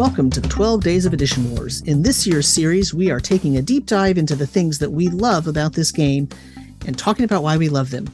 Welcome 0.00 0.30
to 0.30 0.40
the 0.40 0.48
12 0.48 0.82
Days 0.82 1.04
of 1.04 1.12
Edition 1.12 1.50
Wars. 1.50 1.82
In 1.82 2.00
this 2.00 2.26
year's 2.26 2.48
series, 2.48 2.94
we 2.94 3.10
are 3.10 3.20
taking 3.20 3.58
a 3.58 3.62
deep 3.62 3.84
dive 3.84 4.16
into 4.16 4.34
the 4.34 4.46
things 4.46 4.78
that 4.78 4.92
we 4.92 5.08
love 5.08 5.46
about 5.46 5.74
this 5.74 5.92
game 5.92 6.26
and 6.86 6.96
talking 6.96 7.26
about 7.26 7.42
why 7.42 7.58
we 7.58 7.68
love 7.68 7.90
them. 7.90 8.06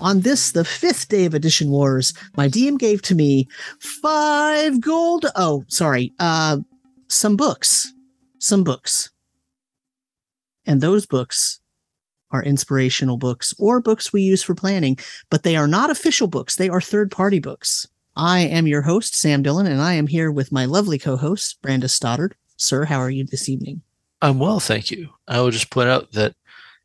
On 0.00 0.20
this, 0.20 0.52
the 0.52 0.64
fifth 0.64 1.08
day 1.08 1.26
of 1.26 1.34
Edition 1.34 1.68
Wars, 1.68 2.14
my 2.38 2.48
DM 2.48 2.78
gave 2.78 3.02
to 3.02 3.14
me 3.14 3.46
five 3.78 4.80
gold. 4.80 5.26
Oh, 5.36 5.66
sorry. 5.68 6.14
Uh, 6.18 6.60
some 7.08 7.36
books. 7.36 7.92
Some 8.38 8.64
books. 8.64 9.10
And 10.64 10.80
those 10.80 11.04
books 11.04 11.60
are 12.30 12.42
inspirational 12.42 13.18
books 13.18 13.52
or 13.58 13.82
books 13.82 14.14
we 14.14 14.22
use 14.22 14.42
for 14.42 14.54
planning, 14.54 14.96
but 15.30 15.42
they 15.42 15.56
are 15.56 15.68
not 15.68 15.90
official 15.90 16.26
books. 16.26 16.56
They 16.56 16.70
are 16.70 16.80
third 16.80 17.10
party 17.10 17.38
books. 17.38 17.86
I 18.18 18.40
am 18.40 18.66
your 18.66 18.82
host, 18.82 19.14
Sam 19.14 19.44
Dillon, 19.44 19.68
and 19.68 19.80
I 19.80 19.94
am 19.94 20.08
here 20.08 20.32
with 20.32 20.50
my 20.50 20.64
lovely 20.64 20.98
co 20.98 21.16
host, 21.16 21.62
Brandes 21.62 21.92
Stoddard. 21.92 22.34
Sir, 22.56 22.84
how 22.84 22.98
are 22.98 23.08
you 23.08 23.24
this 23.24 23.48
evening? 23.48 23.82
I'm 24.20 24.40
well, 24.40 24.58
thank 24.58 24.90
you. 24.90 25.10
I 25.28 25.40
will 25.40 25.52
just 25.52 25.70
point 25.70 25.88
out 25.88 26.10
that 26.12 26.34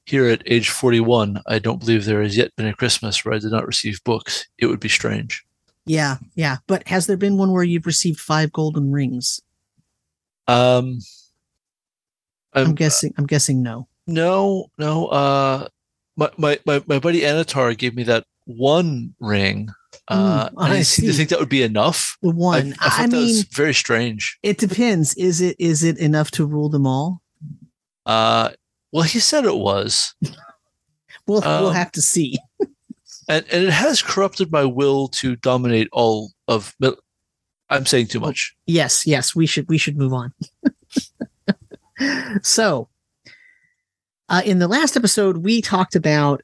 here 0.06 0.28
at 0.28 0.44
age 0.46 0.70
41, 0.70 1.42
I 1.48 1.58
don't 1.58 1.80
believe 1.80 2.06
there 2.06 2.22
has 2.22 2.38
yet 2.38 2.56
been 2.56 2.68
a 2.68 2.76
Christmas 2.76 3.26
where 3.26 3.34
I 3.34 3.40
did 3.40 3.52
not 3.52 3.66
receive 3.66 4.04
books. 4.04 4.48
It 4.60 4.68
would 4.68 4.80
be 4.80 4.90
strange. 4.90 5.44
Yeah, 5.88 6.18
yeah. 6.36 6.58
But 6.68 6.88
has 6.88 7.08
there 7.08 7.18
been 7.18 7.38
one 7.38 7.52
where 7.52 7.64
you've 7.64 7.88
received 7.88 8.20
five 8.20 8.52
golden 8.52 8.92
rings? 8.92 9.42
Um, 10.48 11.00
I'm, 12.54 12.68
I'm 12.68 12.76
guessing. 12.76 13.12
I'm 13.18 13.26
guessing 13.26 13.64
no. 13.64 13.88
No, 14.06 14.68
no. 14.78 15.08
Uh, 15.08 15.68
my 16.16 16.30
my 16.38 16.60
my, 16.68 16.84
my 16.86 17.00
buddy 17.00 17.22
Annatar 17.22 17.76
gave 17.76 17.96
me 17.96 18.04
that 18.04 18.24
one 18.46 19.16
ring. 19.20 19.70
Uh, 20.08 20.50
mm, 20.50 20.54
I, 20.58 20.78
I 20.78 20.82
seem 20.82 21.06
to 21.08 21.14
think 21.14 21.30
that 21.30 21.40
would 21.40 21.50
be 21.50 21.64
enough. 21.64 22.18
The 22.22 22.32
one. 22.32 22.76
I, 22.80 22.86
I, 22.86 23.04
I 23.04 23.08
mean, 23.08 23.44
very 23.52 23.74
strange. 23.74 24.38
It 24.44 24.58
depends. 24.58 25.16
Is 25.16 25.42
it 25.42 25.56
is 25.60 25.84
it 25.84 25.98
enough 25.98 26.32
to 26.32 26.46
rule 26.46 26.70
them 26.70 26.86
all? 26.86 27.22
Uh, 28.06 28.50
well, 28.92 29.04
he 29.04 29.20
said 29.20 29.46
it 29.46 29.56
was. 29.56 30.14
we'll 31.28 31.44
um, 31.44 31.64
we'll 31.64 31.72
have 31.72 31.92
to 31.94 32.02
see. 32.02 32.38
and 33.30 33.46
and 33.52 33.64
it 33.64 33.74
has 33.74 34.02
corrupted 34.02 34.52
my 34.52 34.66
will 34.66 35.08
to 35.10 35.36
dominate 35.36 35.90
all 35.92 36.32
of. 36.48 36.76
I'm 37.70 37.86
saying 37.86 38.08
too 38.08 38.20
much. 38.20 38.56
Yes, 38.68 39.08
yes. 39.08 39.36
We 39.36 39.46
should 39.46 39.68
we 39.70 39.78
should 39.78 39.98
move 39.98 40.14
on. 40.14 40.34
so, 42.42 42.90
uh, 44.30 44.42
in 44.46 44.60
the 44.60 44.68
last 44.68 44.96
episode, 44.96 45.38
we 45.38 45.62
talked 45.62 45.96
about 45.96 46.42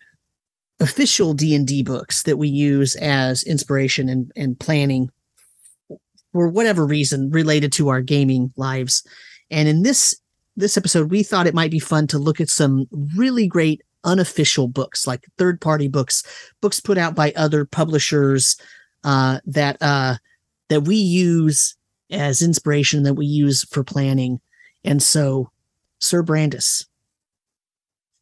official 0.80 1.33
D&D 1.33 1.83
books 1.83 2.23
that 2.23 2.38
we 2.38 2.47
use 2.47 2.95
as 2.97 3.44
inspiration 3.44 4.08
and, 4.09 4.31
and 4.35 4.59
planning 4.59 5.09
for 6.31 6.47
whatever 6.47 6.85
reason 6.85 7.30
related 7.31 7.72
to 7.73 7.89
our 7.89 8.02
gaming 8.02 8.53
lives. 8.55 9.05
And 9.50 9.67
in 9.67 9.83
this 9.83 10.19
this 10.55 10.77
episode, 10.77 11.09
we 11.09 11.23
thought 11.23 11.47
it 11.47 11.53
might 11.53 11.72
be 11.72 11.80
fun 11.80 12.05
to 12.07 12.19
look 12.19 12.41
at 12.41 12.50
some 12.50 12.85
really 13.16 13.47
great 13.47 13.81
unofficial 14.03 14.67
books, 14.67 15.07
like 15.07 15.25
third 15.38 15.61
party 15.61 15.88
books, 15.88 16.23
books 16.61 16.81
put 16.81 16.97
out 16.97 17.16
by 17.16 17.31
other 17.35 17.63
publishers 17.63 18.57
uh, 19.03 19.39
that 19.45 19.77
uh, 19.81 20.16
that 20.67 20.81
we 20.81 20.97
use 20.97 21.75
as 22.11 22.41
inspiration 22.41 23.03
that 23.03 23.13
we 23.13 23.25
use 23.25 23.63
for 23.66 23.83
planning. 23.83 24.39
And 24.83 25.02
so, 25.02 25.50
Sir 26.00 26.23
Brandes, 26.23 26.85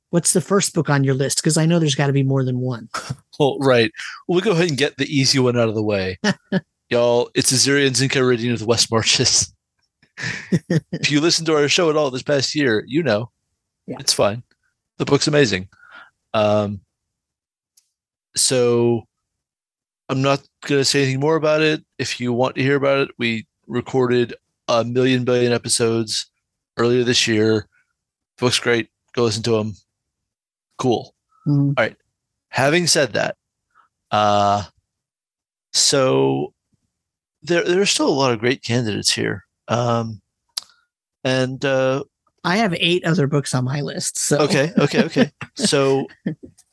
what's 0.09 0.33
the 0.33 0.41
first 0.41 0.73
book 0.73 0.89
on 0.89 1.03
your 1.03 1.13
list? 1.13 1.37
Because 1.37 1.57
I 1.57 1.65
know 1.65 1.79
there's 1.79 1.95
got 1.95 2.07
to 2.07 2.13
be 2.13 2.23
more 2.23 2.43
than 2.43 2.59
one. 2.59 2.89
well, 3.39 3.57
right. 3.59 3.91
Well, 4.27 4.35
we'll 4.35 4.41
go 4.41 4.51
ahead 4.51 4.69
and 4.69 4.77
get 4.77 4.97
the 4.97 5.05
easy 5.05 5.39
one 5.39 5.57
out 5.57 5.69
of 5.69 5.75
the 5.75 5.83
way. 5.83 6.19
Y'all, 6.89 7.29
it's 7.35 7.51
Azirian 7.51 7.89
Zinka 7.89 8.53
of 8.53 8.59
the 8.59 8.65
West 8.65 8.89
Marches. 8.91 9.53
if 10.91 11.11
you 11.11 11.19
listen 11.21 11.45
to 11.45 11.55
our 11.55 11.67
show 11.67 11.89
at 11.89 11.97
all 11.97 12.09
this 12.09 12.23
past 12.23 12.55
year, 12.55 12.83
you 12.87 13.03
know 13.03 13.29
yeah. 13.85 13.97
it's 13.99 14.13
fine. 14.13 14.43
The 14.97 15.05
book's 15.05 15.27
amazing. 15.27 15.67
Um, 16.33 16.81
so 18.35 19.03
I'm 20.09 20.21
not 20.21 20.41
going 20.65 20.79
to 20.81 20.85
say 20.85 21.03
anything 21.03 21.19
more 21.19 21.35
about 21.35 21.61
it. 21.61 21.83
If 21.97 22.19
you 22.19 22.31
want 22.33 22.55
to 22.55 22.63
hear 22.63 22.75
about 22.75 22.99
it, 22.99 23.09
we 23.17 23.45
recorded 23.67 24.33
a 24.67 24.83
million 24.83 25.25
billion 25.25 25.51
episodes 25.51 26.27
earlier 26.77 27.03
this 27.03 27.27
year. 27.27 27.67
The 28.37 28.45
book's 28.45 28.59
great. 28.59 28.89
Go 29.13 29.23
listen 29.23 29.43
to 29.43 29.51
them. 29.51 29.75
Cool. 30.77 31.13
Mm-hmm. 31.47 31.69
All 31.69 31.73
right. 31.77 31.95
Having 32.49 32.87
said 32.87 33.13
that, 33.13 33.35
uh, 34.11 34.63
so 35.73 36.53
there 37.41 37.63
there 37.63 37.81
are 37.81 37.85
still 37.85 38.07
a 38.07 38.09
lot 38.09 38.31
of 38.31 38.39
great 38.39 38.63
candidates 38.63 39.11
here. 39.11 39.45
Um, 39.67 40.21
and 41.23 41.63
uh, 41.65 42.03
I 42.43 42.57
have 42.57 42.73
eight 42.79 43.03
other 43.03 43.27
books 43.27 43.53
on 43.53 43.65
my 43.65 43.81
list. 43.81 44.17
So 44.17 44.39
okay, 44.39 44.71
okay, 44.77 45.03
okay. 45.03 45.31
so 45.55 46.07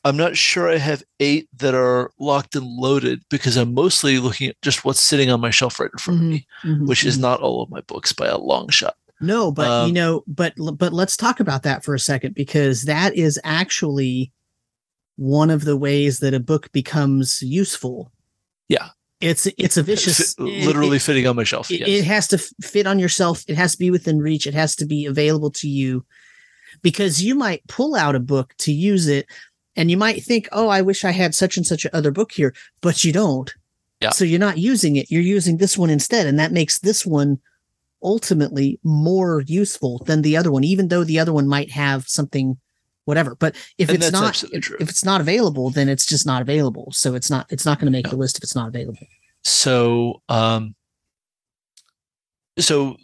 I'm 0.03 0.15
not 0.15 0.37
sure 0.37 0.69
I 0.69 0.77
have 0.77 1.03
eight 1.19 1.49
that 1.57 1.73
are 1.75 2.11
locked 2.19 2.55
and 2.55 2.65
loaded 2.65 3.23
because 3.29 3.57
I'm 3.57 3.73
mostly 3.73 4.19
looking 4.19 4.49
at 4.49 4.61
just 4.61 4.85
what's 4.85 5.01
sitting 5.01 5.29
on 5.29 5.41
my 5.41 5.49
shelf 5.49 5.79
right 5.79 5.89
in 5.91 5.97
front 5.97 6.19
mm-hmm, 6.19 6.27
of 6.27 6.31
me, 6.31 6.47
mm-hmm, 6.63 6.85
which 6.87 6.99
mm-hmm. 6.99 7.09
is 7.09 7.17
not 7.17 7.41
all 7.41 7.61
of 7.61 7.69
my 7.69 7.81
books 7.81 8.13
by 8.13 8.27
a 8.27 8.37
long 8.37 8.69
shot. 8.69 8.95
No, 9.21 9.51
but 9.51 9.67
um, 9.67 9.87
you 9.87 9.93
know, 9.93 10.23
but 10.27 10.53
but 10.57 10.93
let's 10.93 11.15
talk 11.15 11.39
about 11.39 11.63
that 11.63 11.83
for 11.83 11.95
a 11.95 11.99
second 11.99 12.35
because 12.35 12.83
that 12.83 13.15
is 13.15 13.39
actually 13.43 14.31
one 15.15 15.49
of 15.49 15.63
the 15.63 15.77
ways 15.77 16.19
that 16.19 16.33
a 16.33 16.39
book 16.39 16.71
becomes 16.71 17.41
useful. 17.41 18.11
Yeah. 18.67 18.89
It's 19.21 19.47
it's 19.57 19.77
a 19.77 19.83
vicious 19.83 20.37
literally 20.37 20.97
it, 20.97 21.01
fitting 21.01 21.25
on 21.25 21.37
my 21.37 21.45
shelf. 21.45 21.71
It, 21.71 21.79
yes. 21.79 21.89
it 21.89 22.05
has 22.05 22.27
to 22.27 22.37
fit 22.37 22.85
on 22.85 22.99
yourself. 22.99 23.43
It 23.47 23.55
has 23.55 23.71
to 23.73 23.77
be 23.77 23.89
within 23.89 24.19
reach. 24.19 24.45
It 24.45 24.53
has 24.53 24.75
to 24.77 24.85
be 24.85 25.05
available 25.05 25.51
to 25.51 25.69
you 25.69 26.05
because 26.81 27.23
you 27.23 27.33
might 27.33 27.65
pull 27.67 27.95
out 27.95 28.15
a 28.15 28.19
book 28.19 28.53
to 28.59 28.73
use 28.73 29.07
it 29.07 29.25
and 29.77 29.89
you 29.89 29.95
might 29.95 30.23
think, 30.23 30.49
"Oh, 30.51 30.67
I 30.67 30.81
wish 30.81 31.05
I 31.05 31.11
had 31.11 31.33
such 31.33 31.55
and 31.55 31.65
such 31.65 31.85
other 31.93 32.11
book 32.11 32.33
here," 32.33 32.53
but 32.81 33.05
you 33.05 33.13
don't. 33.13 33.53
Yeah. 34.01 34.09
So 34.09 34.25
you're 34.25 34.37
not 34.37 34.57
using 34.57 34.97
it. 34.97 35.09
You're 35.09 35.21
using 35.21 35.57
this 35.57 35.77
one 35.77 35.89
instead 35.89 36.27
and 36.27 36.37
that 36.37 36.51
makes 36.51 36.79
this 36.79 37.05
one 37.05 37.39
ultimately 38.03 38.79
more 38.83 39.41
useful 39.47 39.99
than 40.05 40.21
the 40.21 40.37
other 40.37 40.51
one 40.51 40.63
even 40.63 40.89
though 40.89 41.03
the 41.03 41.19
other 41.19 41.33
one 41.33 41.47
might 41.47 41.71
have 41.71 42.07
something 42.07 42.57
whatever. 43.05 43.35
But 43.35 43.55
if 43.77 43.89
and 43.89 43.97
it's 43.97 44.11
not 44.11 44.43
if, 44.51 44.71
if, 44.79 44.89
it's 44.89 45.05
not 45.05 45.21
available, 45.21 45.69
then 45.69 45.87
it's 45.89 46.05
just 46.05 46.25
not 46.25 46.41
available. 46.41 46.91
So 46.91 47.15
it's 47.15 47.29
not 47.29 47.45
it's 47.49 47.65
not 47.65 47.79
going 47.79 47.85
to 47.85 47.91
make 47.91 48.09
the 48.09 48.17
list 48.17 48.37
if 48.37 48.43
it's 48.43 48.55
not 48.55 48.67
available. 48.67 49.07
So 49.43 50.21
um 50.27 50.75
so 52.59 52.97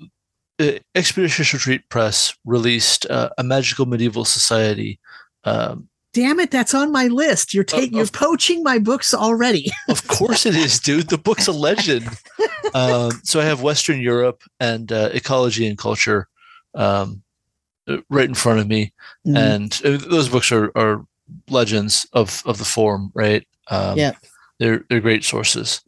uh, 0.59 0.73
Expeditious 0.95 1.53
Retreat 1.53 1.87
Press 1.89 2.35
released 2.45 3.05
uh, 3.09 3.29
a 3.37 3.43
magical 3.43 3.85
medieval 3.85 4.25
society. 4.25 4.99
Um, 5.43 5.87
Damn 6.13 6.41
it, 6.41 6.51
that's 6.51 6.73
on 6.73 6.91
my 6.91 7.07
list. 7.07 7.53
You're 7.53 7.63
taking 7.63 7.97
you're 7.97 8.07
poaching 8.07 8.63
my 8.63 8.79
books 8.79 9.13
already. 9.13 9.71
of 9.89 10.05
course 10.07 10.45
it 10.45 10.55
is, 10.55 10.77
dude. 10.79 11.09
The 11.09 11.17
book's 11.17 11.47
a 11.47 11.53
legend. 11.53 12.05
um, 12.73 13.11
so 13.23 13.39
I 13.39 13.45
have 13.45 13.61
Western 13.61 14.01
Europe 14.01 14.43
and 14.59 14.91
uh, 14.91 15.09
ecology 15.13 15.67
and 15.67 15.77
culture. 15.77 16.27
Um, 16.73 17.23
uh, 17.87 17.97
right 18.09 18.29
in 18.29 18.35
front 18.35 18.59
of 18.59 18.67
me, 18.67 18.93
mm. 19.27 19.35
and 19.35 19.81
uh, 19.83 19.97
those 20.07 20.29
books 20.29 20.51
are, 20.51 20.71
are 20.75 21.05
legends 21.49 22.07
of 22.13 22.43
of 22.45 22.59
the 22.59 22.65
form, 22.65 23.11
right? 23.15 23.45
Um, 23.69 23.97
yeah, 23.97 24.13
they're 24.59 24.85
they're 24.87 25.01
great 25.01 25.23
sources. 25.23 25.81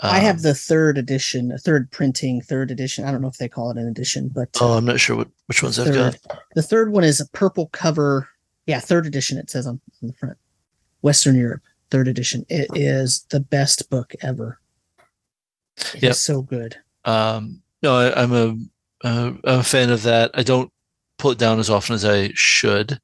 I 0.00 0.20
have 0.20 0.36
um, 0.36 0.42
the 0.42 0.54
third 0.54 0.96
edition, 0.96 1.56
third 1.58 1.90
printing, 1.90 2.40
third 2.40 2.70
edition. 2.70 3.04
I 3.04 3.10
don't 3.10 3.20
know 3.20 3.28
if 3.28 3.38
they 3.38 3.48
call 3.48 3.70
it 3.70 3.78
an 3.78 3.88
edition, 3.88 4.30
but 4.32 4.50
oh, 4.60 4.76
I'm 4.76 4.84
not 4.84 5.00
sure 5.00 5.16
what 5.16 5.28
which 5.46 5.62
ones 5.62 5.76
third, 5.76 5.96
I've 5.96 6.22
got. 6.22 6.44
The 6.54 6.62
third 6.62 6.92
one 6.92 7.04
is 7.04 7.20
a 7.20 7.26
purple 7.28 7.68
cover. 7.68 8.28
Yeah, 8.66 8.80
third 8.80 9.06
edition. 9.06 9.38
It 9.38 9.50
says 9.50 9.66
on, 9.66 9.80
on 10.02 10.08
the 10.08 10.12
front. 10.12 10.36
Western 11.00 11.36
Europe, 11.36 11.62
third 11.90 12.06
edition. 12.06 12.44
It 12.48 12.68
is 12.74 13.24
the 13.30 13.40
best 13.40 13.88
book 13.90 14.12
ever. 14.20 14.60
It's 15.94 16.02
yep. 16.02 16.14
so 16.14 16.42
good. 16.42 16.76
Um, 17.04 17.62
no, 17.82 17.96
I, 17.96 18.22
am 18.22 18.32
a, 18.32 19.08
a, 19.08 19.34
a 19.44 19.62
fan 19.62 19.90
of 19.90 20.02
that. 20.02 20.30
I 20.34 20.42
don't 20.42 20.70
pull 21.18 21.30
it 21.30 21.38
down 21.38 21.58
as 21.58 21.70
often 21.70 21.94
as 21.94 22.04
I 22.04 22.30
should, 22.34 23.00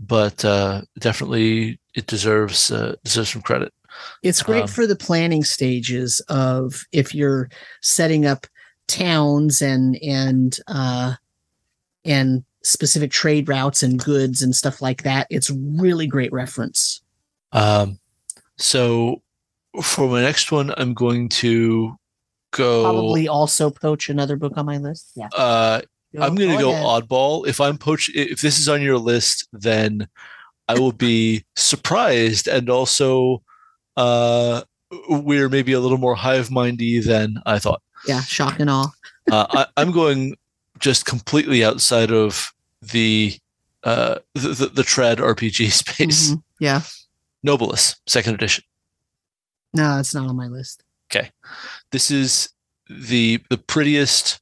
but 0.00 0.44
uh, 0.44 0.82
definitely 0.98 1.78
it 1.94 2.06
deserves 2.06 2.70
uh, 2.70 2.96
deserves 3.04 3.30
some 3.30 3.42
credit. 3.42 3.72
It's 4.22 4.42
great 4.42 4.62
um, 4.62 4.68
for 4.68 4.86
the 4.86 4.96
planning 4.96 5.44
stages 5.44 6.20
of 6.28 6.84
if 6.92 7.14
you're 7.14 7.48
setting 7.80 8.26
up 8.26 8.46
towns 8.88 9.62
and 9.62 9.96
and 10.02 10.58
uh, 10.66 11.14
and 12.04 12.44
specific 12.62 13.10
trade 13.10 13.48
routes 13.48 13.82
and 13.82 14.02
goods 14.02 14.42
and 14.42 14.56
stuff 14.56 14.80
like 14.80 15.02
that. 15.02 15.26
It's 15.30 15.50
really 15.50 16.06
great 16.06 16.32
reference. 16.32 17.02
Um, 17.52 17.98
so 18.56 19.22
for 19.82 20.08
my 20.08 20.22
next 20.22 20.50
one, 20.50 20.72
I'm 20.76 20.94
going 20.94 21.28
to 21.28 21.96
go 22.56 22.82
probably 22.84 23.28
also 23.28 23.70
poach 23.70 24.08
another 24.08 24.36
book 24.36 24.54
on 24.56 24.66
my 24.66 24.78
list. 24.78 25.10
Yeah. 25.14 25.28
Uh, 25.34 25.80
I'm 26.18 26.34
going 26.36 26.50
to 26.50 26.62
go, 26.62 26.70
go 26.70 26.76
oddball. 26.86 27.46
If 27.46 27.60
I'm 27.60 27.76
poach, 27.76 28.08
if 28.14 28.40
this 28.40 28.58
is 28.58 28.68
on 28.68 28.80
your 28.82 28.98
list, 28.98 29.48
then 29.52 30.06
I 30.68 30.74
will 30.78 30.92
be 30.92 31.44
surprised 31.56 32.46
and 32.48 32.70
also 32.70 33.42
uh, 33.96 34.62
we're 35.08 35.48
maybe 35.48 35.72
a 35.72 35.80
little 35.80 35.98
more 35.98 36.14
hive 36.14 36.50
mindy 36.50 37.00
than 37.00 37.42
I 37.46 37.58
thought. 37.58 37.82
Yeah, 38.06 38.20
shock 38.22 38.60
and 38.60 38.70
awe. 38.70 38.90
uh, 39.32 39.46
I, 39.50 39.66
I'm 39.76 39.90
going 39.90 40.36
just 40.78 41.04
completely 41.06 41.64
outside 41.64 42.12
of 42.12 42.52
the 42.80 43.36
uh, 43.82 44.18
the, 44.34 44.48
the, 44.50 44.66
the 44.66 44.82
trad 44.82 45.16
RPG 45.16 45.70
space. 45.72 46.30
Mhm. 46.30 46.42
Yeah. 46.60 46.82
Nobilis, 47.44 47.96
second 48.06 48.34
edition. 48.34 48.62
No, 49.74 49.98
it's 49.98 50.14
not 50.14 50.28
on 50.28 50.36
my 50.36 50.46
list. 50.46 50.83
Okay, 51.10 51.30
this 51.92 52.10
is 52.10 52.48
the 52.88 53.40
the 53.50 53.58
prettiest 53.58 54.40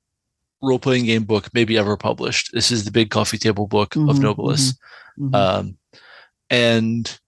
role 0.62 0.78
playing 0.78 1.06
game 1.06 1.24
book 1.24 1.48
maybe 1.54 1.76
ever 1.76 1.96
published. 1.96 2.50
This 2.52 2.70
is 2.70 2.84
the 2.84 2.90
big 2.92 3.10
coffee 3.10 3.38
table 3.38 3.66
book 3.66 3.96
of 3.96 4.02
Mhm, 4.02 4.20
Nobilis. 4.22 4.74
Mhm. 5.18 5.34
um, 5.34 5.76
and 6.50 7.18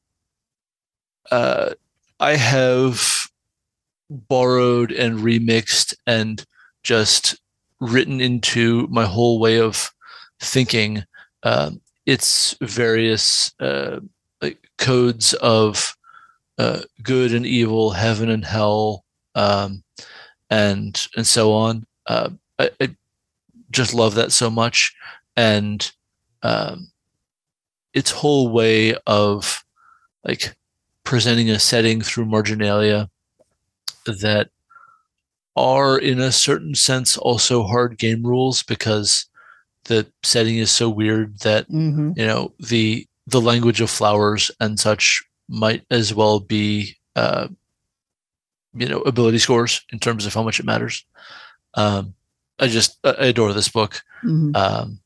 uh, 1.30 1.74
I 2.20 2.36
have 2.36 3.28
borrowed 4.10 4.92
and 4.92 5.18
remixed 5.18 5.94
and 6.06 6.44
just 6.82 7.36
written 7.80 8.20
into 8.20 8.86
my 8.88 9.04
whole 9.04 9.38
way 9.40 9.58
of 9.58 9.90
thinking 10.40 11.04
um, 11.42 11.80
its 12.06 12.54
various 12.60 13.52
uh, 13.60 14.00
like 14.42 14.58
codes 14.78 15.32
of 15.34 15.96
uh, 16.58 16.82
good 17.02 17.32
and 17.34 17.46
evil, 17.46 17.90
heaven 17.90 18.30
and 18.30 18.44
hell, 18.44 19.03
um, 19.34 19.82
and 20.50 21.06
and 21.16 21.26
so 21.26 21.52
on. 21.52 21.84
Uh, 22.06 22.30
I, 22.58 22.70
I 22.80 22.96
just 23.70 23.94
love 23.94 24.14
that 24.14 24.32
so 24.32 24.50
much, 24.50 24.94
and 25.36 25.90
um, 26.42 26.88
its 27.92 28.10
whole 28.10 28.48
way 28.48 28.94
of 29.06 29.64
like 30.24 30.54
presenting 31.04 31.50
a 31.50 31.58
setting 31.58 32.00
through 32.00 32.24
marginalia 32.26 33.08
that 34.06 34.48
are 35.56 35.98
in 35.98 36.18
a 36.20 36.32
certain 36.32 36.74
sense 36.74 37.16
also 37.16 37.62
hard 37.62 37.98
game 37.98 38.22
rules 38.26 38.62
because 38.62 39.26
the 39.84 40.06
setting 40.22 40.56
is 40.58 40.70
so 40.70 40.88
weird 40.88 41.38
that 41.40 41.68
Mhm. 41.70 42.16
you 42.16 42.26
know 42.26 42.52
the 42.58 43.06
the 43.26 43.40
language 43.40 43.80
of 43.80 43.90
flowers 43.90 44.50
and 44.60 44.78
such 44.80 45.22
might 45.48 45.84
as 45.90 46.12
well 46.14 46.40
be 46.40 46.96
uh, 47.16 47.48
you 48.74 48.88
know 48.88 49.00
ability 49.02 49.38
scores 49.38 49.82
in 49.92 49.98
terms 49.98 50.26
of 50.26 50.34
how 50.34 50.42
much 50.42 50.58
it 50.60 50.66
matters 50.66 51.04
um, 51.74 52.14
i 52.58 52.66
just 52.66 52.98
i 53.04 53.10
adore 53.26 53.52
this 53.52 53.68
book 53.68 54.02
Mhm. 54.24 54.56
um, 54.56 54.98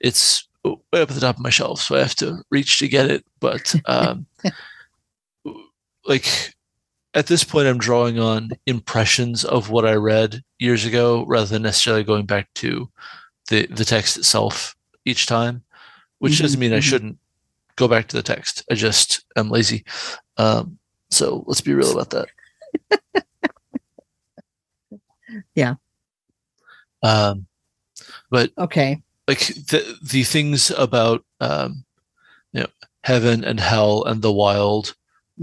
it's 0.00 0.46
way 0.64 1.00
up 1.00 1.08
at 1.10 1.14
the 1.14 1.20
top 1.20 1.36
of 1.36 1.42
my 1.42 1.48
shelf, 1.50 1.80
so 1.80 1.96
I 1.96 2.00
have 2.00 2.14
to 2.16 2.42
reach 2.50 2.78
to 2.80 2.88
get 2.88 3.10
it. 3.10 3.24
But 3.40 3.74
um, 3.86 4.26
like 6.04 6.26
at 7.14 7.26
this 7.26 7.44
point, 7.44 7.66
I'm 7.66 7.78
drawing 7.78 8.18
on 8.18 8.50
impressions 8.66 9.44
of 9.44 9.70
what 9.70 9.86
I 9.86 9.94
read 9.94 10.42
years 10.58 10.84
ago, 10.84 11.24
rather 11.26 11.46
than 11.46 11.62
necessarily 11.62 12.04
going 12.04 12.26
back 12.26 12.52
to 12.56 12.90
the 13.48 13.66
the 13.66 13.84
text 13.84 14.16
itself 14.18 14.76
each 15.04 15.26
time. 15.26 15.62
Which 16.18 16.34
Mhm, 16.34 16.42
doesn't 16.42 16.60
mean 16.60 16.74
I 16.74 16.78
mhm. 16.78 16.82
shouldn't 16.82 17.18
go 17.76 17.88
back 17.88 18.08
to 18.08 18.16
the 18.16 18.22
text. 18.22 18.62
I 18.70 18.74
just 18.74 19.24
am 19.36 19.48
lazy. 19.50 19.84
Um, 20.36 20.78
so 21.10 21.44
let's 21.46 21.62
be 21.62 21.72
real 21.72 21.92
about 21.92 22.10
that. 22.10 22.28
Yeah. 25.54 25.74
Um, 27.02 27.46
but 28.30 28.50
Okay. 28.58 29.00
like 29.28 29.46
the 29.68 29.96
the 30.02 30.24
things 30.24 30.70
about 30.72 31.24
um, 31.40 31.84
you 32.52 32.60
know 32.62 32.66
heaven 33.04 33.44
and 33.44 33.60
hell 33.60 34.04
and 34.04 34.22
the 34.22 34.32
wild 34.32 34.94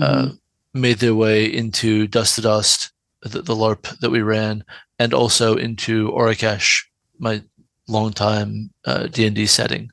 uh, 0.01 0.25
Mhm. 0.25 0.39
made 0.73 0.97
their 0.99 1.15
way 1.15 1.45
into 1.45 2.05
Dust 2.07 2.35
to 2.35 2.41
Dust, 2.41 2.91
the, 3.21 3.41
the 3.41 3.55
LARP 3.55 3.97
that 3.99 4.09
we 4.11 4.21
ran, 4.21 4.63
and 4.99 5.13
also 5.13 5.55
into 5.55 6.09
Orakesh, 6.11 6.83
my 7.17 7.41
longtime 7.87 8.71
uh, 8.85 9.07
D 9.07 9.25
and 9.25 9.35
D 9.35 9.45
setting, 9.47 9.89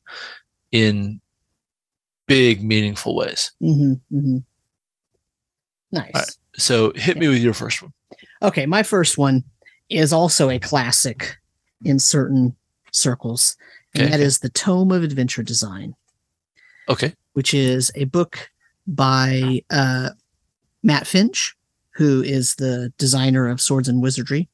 in 0.72 1.20
big 2.26 2.62
meaningful 2.64 3.14
ways. 3.14 3.52
Mhm. 3.62 4.00
Mhm. 4.12 4.44
Nice. 5.92 6.10
Right. 6.14 6.36
So 6.56 6.92
hit 6.94 7.16
me 7.16 7.28
with 7.28 7.42
your 7.42 7.54
first 7.54 7.82
one. 7.82 7.92
Okay, 8.42 8.66
my 8.66 8.82
first 8.82 9.18
one 9.18 9.44
is 9.88 10.12
also 10.12 10.50
a 10.50 10.58
classic 10.58 11.36
in 11.84 11.98
certain 11.98 12.54
circles, 12.92 13.56
and 13.94 14.04
Okay. 14.04 14.10
that 14.12 14.20
is 14.20 14.38
the 14.38 14.48
Tome 14.50 14.92
of 14.92 15.02
Adventure 15.02 15.42
Design, 15.42 15.94
Okay. 16.88 17.14
which 17.32 17.52
is 17.54 17.90
a 17.94 18.04
book 18.04 18.50
by 18.86 19.62
uh, 19.70 20.10
Matt 20.82 21.06
Finch, 21.06 21.54
who 21.94 22.22
is 22.22 22.54
the 22.56 22.92
designer 22.98 23.48
of 23.48 23.60
Swords 23.60 23.88
and 23.88 24.02
Wizardry. 24.02 24.48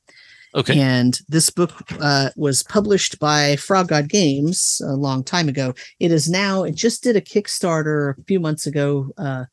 Okay. 0.55 0.81
And 0.81 1.19
this 1.29 1.49
book 1.49 1.73
uh, 2.00 2.31
was 2.37 2.62
published 2.64 3.19
by 3.20 3.55
Frog 3.56 3.88
God 3.88 4.08
Games 4.08 4.81
a 4.85 4.94
long 4.96 5.23
time 5.23 5.49
ago. 5.49 5.75
It 6.00 6.11
is 6.11 6.29
now, 6.29 6.64
it 6.64 6.75
just 6.75 7.03
did 7.05 7.14
a 7.14 7.20
Kickstarter 7.20 8.19
a 8.19 8.23
few 8.25 8.41
months 8.41 8.67
ago. 8.67 9.11
Uh, 9.17 9.44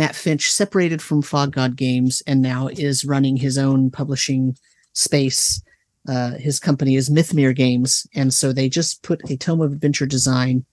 Matt 0.00 0.16
Finch 0.16 0.50
separated 0.50 1.02
from 1.02 1.20
Frog 1.20 1.52
God 1.52 1.76
Games 1.76 2.22
and 2.26 2.40
now 2.40 2.68
is 2.68 3.04
running 3.04 3.36
his 3.36 3.58
own 3.58 3.90
publishing 3.90 4.56
space. 4.94 5.60
Uh, 6.08 6.30
his 6.36 6.58
company 6.58 6.96
is 6.96 7.10
Mythmere 7.10 7.54
Games. 7.54 8.06
And 8.14 8.32
so 8.32 8.50
they 8.50 8.70
just 8.70 9.02
put 9.02 9.30
a 9.30 9.36
Tome 9.36 9.60
of 9.60 9.72
Adventure 9.74 10.06
Design 10.06 10.64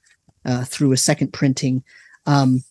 uh, 0.46 0.64
through 0.64 0.94
a 0.94 0.98
second 0.98 1.34
printing. 1.34 1.84
Um, 2.26 2.64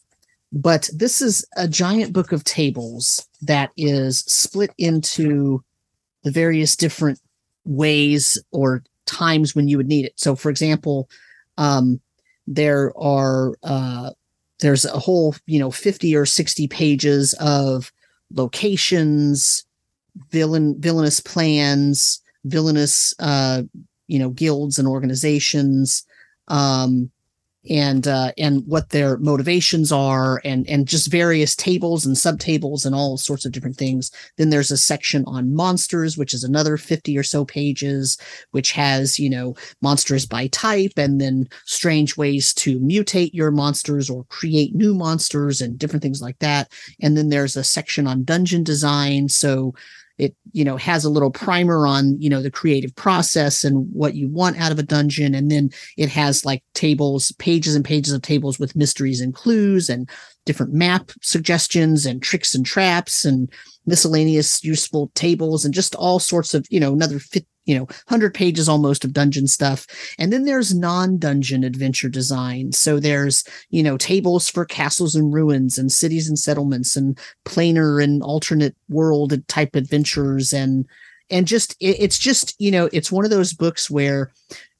but 0.50 0.88
this 0.94 1.20
is 1.20 1.44
a 1.58 1.68
giant 1.68 2.14
book 2.14 2.32
of 2.32 2.42
tables 2.42 3.28
that 3.42 3.70
is 3.76 4.20
split 4.20 4.70
into 4.78 5.62
the 6.22 6.30
various 6.30 6.74
different 6.74 7.20
ways 7.66 8.42
or 8.50 8.82
times 9.04 9.54
when 9.54 9.68
you 9.68 9.76
would 9.76 9.88
need 9.88 10.06
it. 10.06 10.14
So, 10.16 10.34
for 10.34 10.48
example, 10.48 11.10
um, 11.58 12.00
there 12.46 12.96
are 12.96 13.56
uh, 13.62 14.12
there's 14.60 14.84
a 14.84 14.98
whole 14.98 15.34
you 15.46 15.58
know 15.58 15.70
50 15.70 16.14
or 16.16 16.26
60 16.26 16.68
pages 16.68 17.34
of 17.34 17.92
locations, 18.32 19.66
villain 20.30 20.76
villainous 20.80 21.20
plans, 21.20 22.22
villainous 22.44 23.14
uh, 23.18 23.62
you 24.06 24.18
know 24.18 24.30
guilds 24.30 24.78
and 24.78 24.88
organizations. 24.88 26.04
Um, 26.48 27.10
and 27.68 28.06
uh, 28.06 28.32
and 28.38 28.62
what 28.66 28.90
their 28.90 29.18
motivations 29.18 29.92
are, 29.92 30.40
and 30.44 30.68
and 30.68 30.86
just 30.86 31.10
various 31.10 31.54
tables 31.54 32.06
and 32.06 32.16
subtables 32.16 32.84
and 32.84 32.94
all 32.94 33.16
sorts 33.16 33.44
of 33.44 33.52
different 33.52 33.76
things. 33.76 34.10
Then 34.36 34.50
there's 34.50 34.70
a 34.70 34.76
section 34.76 35.24
on 35.26 35.54
monsters, 35.54 36.16
which 36.16 36.34
is 36.34 36.44
another 36.44 36.76
50 36.76 37.16
or 37.16 37.22
so 37.22 37.44
pages, 37.44 38.18
which 38.50 38.72
has, 38.72 39.18
you 39.18 39.30
know, 39.30 39.54
monsters 39.82 40.26
by 40.26 40.48
type 40.48 40.92
and 40.96 41.20
then 41.20 41.48
strange 41.64 42.16
ways 42.16 42.54
to 42.54 42.78
mutate 42.80 43.30
your 43.32 43.50
monsters 43.50 44.08
or 44.08 44.24
create 44.24 44.74
new 44.74 44.94
monsters 44.94 45.60
and 45.60 45.78
different 45.78 46.02
things 46.02 46.22
like 46.22 46.38
that. 46.38 46.70
And 47.00 47.16
then 47.16 47.28
there's 47.28 47.56
a 47.56 47.64
section 47.64 48.06
on 48.06 48.24
dungeon 48.24 48.64
design. 48.64 49.28
So 49.28 49.74
it, 50.18 50.34
you 50.52 50.64
know, 50.64 50.76
has 50.76 51.04
a 51.04 51.10
little 51.10 51.30
primer 51.30 51.86
on, 51.86 52.20
you 52.20 52.30
know, 52.30 52.40
the 52.40 52.50
creative 52.50 52.94
process 52.96 53.64
and 53.64 53.86
what 53.92 54.14
you 54.14 54.28
want 54.28 54.58
out 54.58 54.72
of 54.72 54.78
a 54.78 54.82
dungeon. 54.82 55.34
And 55.34 55.50
then 55.50 55.70
it 55.96 56.08
has 56.08 56.44
like 56.44 56.62
tables, 56.74 57.32
pages 57.32 57.74
and 57.74 57.84
pages 57.84 58.12
of 58.12 58.22
tables 58.22 58.58
with 58.58 58.76
mysteries 58.76 59.20
and 59.20 59.34
clues 59.34 59.90
and 59.90 60.08
different 60.46 60.72
map 60.72 61.10
suggestions 61.20 62.06
and 62.06 62.22
tricks 62.22 62.54
and 62.54 62.64
traps 62.64 63.24
and 63.24 63.50
miscellaneous 63.84 64.64
useful 64.64 65.10
tables 65.14 65.64
and 65.64 65.74
just 65.74 65.94
all 65.96 66.18
sorts 66.18 66.54
of 66.54 66.66
you 66.70 66.80
know 66.80 66.92
another 66.92 67.20
you 67.66 67.76
know 67.76 67.84
100 67.84 68.32
pages 68.32 68.68
almost 68.68 69.04
of 69.04 69.12
dungeon 69.12 69.46
stuff. 69.46 69.86
And 70.18 70.32
then 70.32 70.44
there's 70.44 70.74
non-dungeon 70.74 71.64
adventure 71.64 72.08
design. 72.08 72.72
So 72.72 72.98
there's 72.98 73.44
you 73.70 73.82
know 73.82 73.96
tables 73.96 74.48
for 74.48 74.64
castles 74.64 75.14
and 75.14 75.32
ruins 75.32 75.76
and 75.76 75.92
cities 75.92 76.28
and 76.28 76.38
settlements 76.38 76.96
and 76.96 77.18
planar 77.44 78.02
and 78.02 78.22
alternate 78.22 78.74
world 78.88 79.34
type 79.48 79.74
adventures. 79.74 80.52
And 80.52 80.86
and 81.30 81.46
just 81.46 81.76
it, 81.80 81.96
it's 81.98 82.18
just 82.18 82.54
you 82.58 82.70
know 82.70 82.88
it's 82.92 83.12
one 83.12 83.24
of 83.24 83.30
those 83.30 83.52
books 83.52 83.90
where 83.90 84.32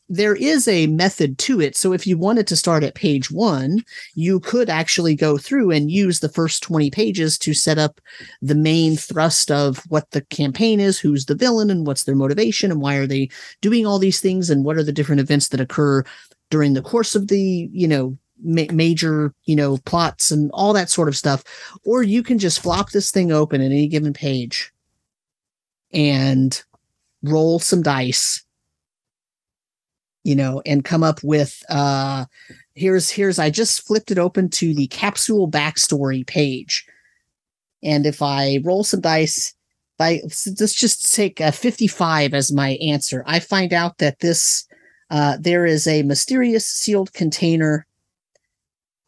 there 0.08 0.36
is 0.36 0.68
a 0.68 0.86
method 0.86 1.38
to 1.38 1.60
it. 1.60 1.76
So 1.76 1.92
if 1.92 2.06
you 2.06 2.16
wanted 2.16 2.46
to 2.48 2.56
start 2.56 2.84
at 2.84 2.94
page 2.94 3.30
one, 3.30 3.82
you 4.14 4.40
could 4.40 4.70
actually 4.70 5.14
go 5.14 5.36
through 5.36 5.72
and 5.72 5.90
use 5.90 6.20
the 6.20 6.28
first 6.28 6.62
20 6.62 6.90
pages 6.90 7.36
to 7.38 7.54
set 7.54 7.78
up 7.78 8.00
the 8.40 8.54
main 8.54 8.96
thrust 8.96 9.50
of 9.50 9.78
what 9.88 10.10
the 10.12 10.20
campaign 10.22 10.78
is, 10.78 10.98
who's 10.98 11.26
the 11.26 11.34
villain 11.34 11.70
and 11.70 11.86
what's 11.86 12.04
their 12.04 12.14
motivation 12.14 12.70
and 12.70 12.80
why 12.80 12.96
are 12.96 13.06
they 13.06 13.28
doing 13.60 13.86
all 13.86 13.98
these 13.98 14.20
things 14.20 14.48
and 14.48 14.64
what 14.64 14.76
are 14.76 14.84
the 14.84 14.92
different 14.92 15.20
events 15.20 15.48
that 15.48 15.60
occur 15.60 16.04
during 16.50 16.74
the 16.74 16.82
course 16.82 17.16
of 17.16 17.26
the, 17.26 17.68
you 17.72 17.88
know, 17.88 18.16
ma- 18.42 18.72
major, 18.72 19.34
you 19.44 19.56
know, 19.56 19.78
plots 19.78 20.30
and 20.30 20.50
all 20.52 20.72
that 20.72 20.90
sort 20.90 21.08
of 21.08 21.16
stuff. 21.16 21.42
Or 21.84 22.04
you 22.04 22.22
can 22.22 22.38
just 22.38 22.60
flop 22.60 22.90
this 22.90 23.10
thing 23.10 23.32
open 23.32 23.60
at 23.60 23.66
any 23.66 23.88
given 23.88 24.12
page 24.12 24.72
and 25.92 26.62
roll 27.22 27.58
some 27.58 27.82
dice 27.82 28.45
you 30.26 30.34
know, 30.34 30.60
and 30.66 30.84
come 30.84 31.04
up 31.04 31.22
with 31.22 31.62
uh 31.68 32.24
here's 32.74 33.08
here's 33.08 33.38
I 33.38 33.48
just 33.48 33.86
flipped 33.86 34.10
it 34.10 34.18
open 34.18 34.48
to 34.50 34.74
the 34.74 34.88
capsule 34.88 35.48
backstory 35.48 36.26
page. 36.26 36.84
And 37.84 38.04
if 38.06 38.20
I 38.20 38.58
roll 38.64 38.82
some 38.82 39.00
dice 39.00 39.54
by 39.98 40.20
let's 40.24 40.74
just 40.74 41.14
take 41.14 41.38
a 41.38 41.52
55 41.52 42.34
as 42.34 42.52
my 42.52 42.70
answer. 42.82 43.22
I 43.26 43.38
find 43.38 43.72
out 43.72 43.98
that 43.98 44.18
this 44.18 44.66
uh, 45.10 45.36
there 45.40 45.64
is 45.64 45.86
a 45.86 46.02
mysterious 46.02 46.66
sealed 46.66 47.12
container 47.12 47.86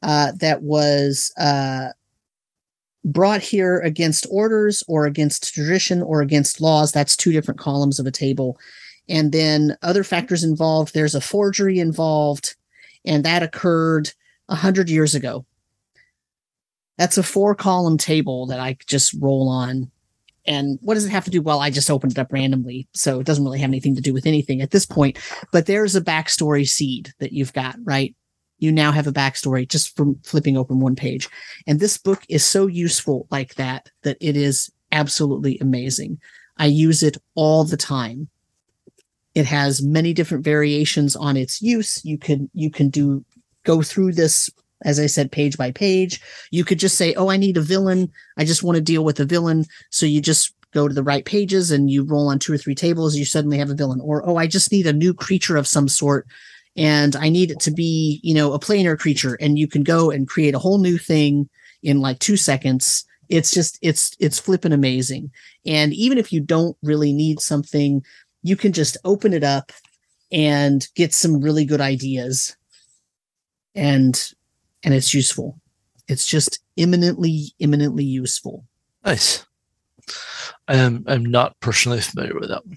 uh, 0.05 0.31
that 0.39 0.63
was 0.63 1.33
uh, 1.37 1.89
brought 3.05 3.41
here 3.41 3.81
against 3.81 4.25
orders 4.31 4.85
or 4.87 5.07
against 5.07 5.53
tradition 5.53 6.01
or 6.01 6.23
against 6.23 6.61
laws. 6.61 6.93
That's 6.93 7.17
two 7.17 7.33
different 7.33 7.59
columns 7.59 7.99
of 7.99 8.07
a 8.07 8.13
table. 8.13 8.57
And 9.09 9.33
then 9.33 9.77
other 9.83 10.05
factors 10.05 10.45
involved. 10.45 10.93
There's 10.93 11.15
a 11.15 11.21
forgery 11.21 11.79
involved, 11.79 12.57
and 13.05 13.25
that 13.25 13.43
occurred 13.43 14.11
a 14.49 14.55
hundred 14.55 14.91
years 14.91 15.15
ago. 15.15 15.47
That's 16.99 17.19
a 17.19 17.23
four 17.23 17.55
column 17.55 17.97
table 17.97 18.47
that 18.47 18.61
I 18.61 18.77
just 18.87 19.15
roll 19.21 19.49
on. 19.49 19.91
And 20.47 20.79
what 20.83 20.95
does 20.95 21.05
it 21.05 21.11
have 21.11 21.25
to 21.27 21.31
do? 21.31 21.43
Well, 21.43 21.61
I 21.61 21.71
just 21.71 21.91
opened 21.91 22.13
it 22.13 22.19
up 22.19 22.33
randomly. 22.33 22.89
So 22.95 23.21
it 23.21 23.27
doesn't 23.27 23.45
really 23.45 23.61
have 23.61 23.71
anything 23.71 23.95
to 23.97 24.01
do 24.01 24.15
with 24.15 24.27
anything 24.27 24.63
at 24.63 24.71
this 24.71 24.87
point. 24.87 25.19
But 25.53 25.67
there's 25.67 25.95
a 25.95 26.01
backstory 26.01 26.67
seed 26.67 27.13
that 27.19 27.33
you've 27.33 27.53
got, 27.53 27.77
right? 27.85 28.17
You 28.59 28.73
now 28.73 28.91
have 28.91 29.07
a 29.07 29.13
backstory 29.13 29.69
just 29.69 29.97
from 29.97 30.19
flipping 30.25 30.57
open 30.57 30.81
one 30.81 30.97
page. 30.97 31.29
And 31.67 31.79
this 31.79 31.99
book 31.99 32.25
is 32.29 32.45
so 32.45 32.67
useful 32.67 33.29
like 33.31 33.55
that, 33.55 33.91
that 34.03 34.17
it 34.21 34.37
is 34.37 34.73
absolutely 34.91 35.59
amazing. 35.61 36.19
I 36.57 36.67
use 36.67 37.03
it 37.03 37.19
all 37.35 37.63
the 37.65 37.77
time. 37.77 38.29
It 39.39 39.47
has 39.47 39.83
many 39.83 40.13
different 40.13 40.45
variations 40.45 41.15
on 41.15 41.37
its 41.37 41.63
use. 41.63 42.05
You 42.05 42.19
can, 42.19 42.51
you 42.55 42.71
can 42.71 42.89
do, 42.89 43.25
go 43.65 43.83
through 43.83 44.13
this 44.13 44.51
as 44.85 45.01
I 45.01 45.07
said, 45.07 45.33
page 45.33 45.57
by 45.57 45.73
page. 45.73 46.21
You 46.51 46.65
could 46.65 46.79
just 46.79 46.97
say, 46.97 47.15
Oh, 47.15 47.31
I 47.31 47.37
need 47.37 47.57
a 47.57 47.63
villain. 47.63 48.11
I 48.37 48.45
just 48.45 48.63
want 48.63 48.77
to 48.77 48.83
deal 48.83 49.05
with 49.05 49.19
a 49.21 49.25
villain. 49.25 49.65
So 49.91 50.07
you 50.07 50.21
just 50.21 50.55
go 50.73 50.87
to 50.87 50.95
the 50.95 51.03
right 51.03 51.25
pages 51.25 51.71
and 51.71 51.91
you 51.91 52.05
roll 52.05 52.29
on 52.29 52.39
two 52.39 52.53
or 52.53 52.59
three 52.59 52.75
tables. 52.75 53.17
You 53.17 53.25
suddenly 53.25 53.59
have 53.59 53.71
a 53.71 53.75
villain. 53.75 54.01
Or, 54.01 54.23
Oh, 54.29 54.37
I 54.37 54.47
just 54.47 54.71
need 54.71 54.87
a 54.87 54.93
new 54.93 55.15
creature 55.15 55.57
of 55.57 55.67
some 55.67 55.89
sort. 55.89 56.27
And 56.77 57.17
I 57.17 57.29
need 57.29 57.51
it 57.51 57.61
to 57.61 57.73
be, 57.73 58.21
you 58.23 58.35
know, 58.35 58.53
a 58.53 58.61
planar 58.61 58.99
creature. 58.99 59.37
And 59.41 59.59
you 59.59 59.67
can 59.67 59.83
go 59.83 60.11
and 60.11 60.29
create 60.29 60.55
a 60.55 60.61
whole 60.61 60.79
new 60.79 60.99
thing 60.99 61.49
in 61.83 62.01
like 62.01 62.21
two 62.21 62.37
seconds. 62.37 63.05
It's 63.29 63.51
just, 63.51 63.79
it's, 63.83 64.17
it's 64.21 64.39
flipping 64.39 64.73
amazing. 64.73 65.31
And 65.67 65.93
even 65.93 66.19
if 66.19 66.33
you 66.33 66.41
don't 66.41 66.77
really 66.83 67.13
need 67.13 67.41
something, 67.41 68.03
you 68.43 68.57
can 68.57 68.73
just 68.73 68.97
open 69.05 69.33
it 69.33 69.45
up 69.45 69.73
and 70.31 70.87
get 70.95 71.15
some 71.15 71.41
really 71.41 71.65
good 71.65 71.81
ideas 71.81 72.57
and 73.75 74.33
and 74.85 74.95
it's 74.95 75.13
useful. 75.13 75.61
It's 76.07 76.27
just 76.27 76.61
imminently, 76.77 77.53
imminently 77.59 78.05
useful. 78.05 78.65
Nice. 79.05 79.45
I 80.67 80.77
am 80.77 81.05
I'm 81.07 81.25
not 81.25 81.59
personally 81.61 82.01
familiar 82.01 82.35
with 82.39 82.49
that 82.49 82.67
one. 82.67 82.77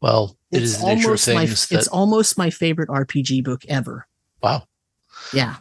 Well, 0.00 0.36
it 0.52 0.62
it's 0.62 0.72
is 0.72 0.80
the 0.80 0.86
nature 0.86 1.00
of 1.00 1.04
almost 1.06 1.28
my, 1.28 1.46
that 1.46 1.72
it's 1.72 1.88
almost 1.88 2.38
my 2.38 2.50
favorite 2.50 2.88
RPG 2.88 3.44
book 3.44 3.64
ever. 3.68 4.06
wow. 4.42 4.64
Yeah. 5.32 5.56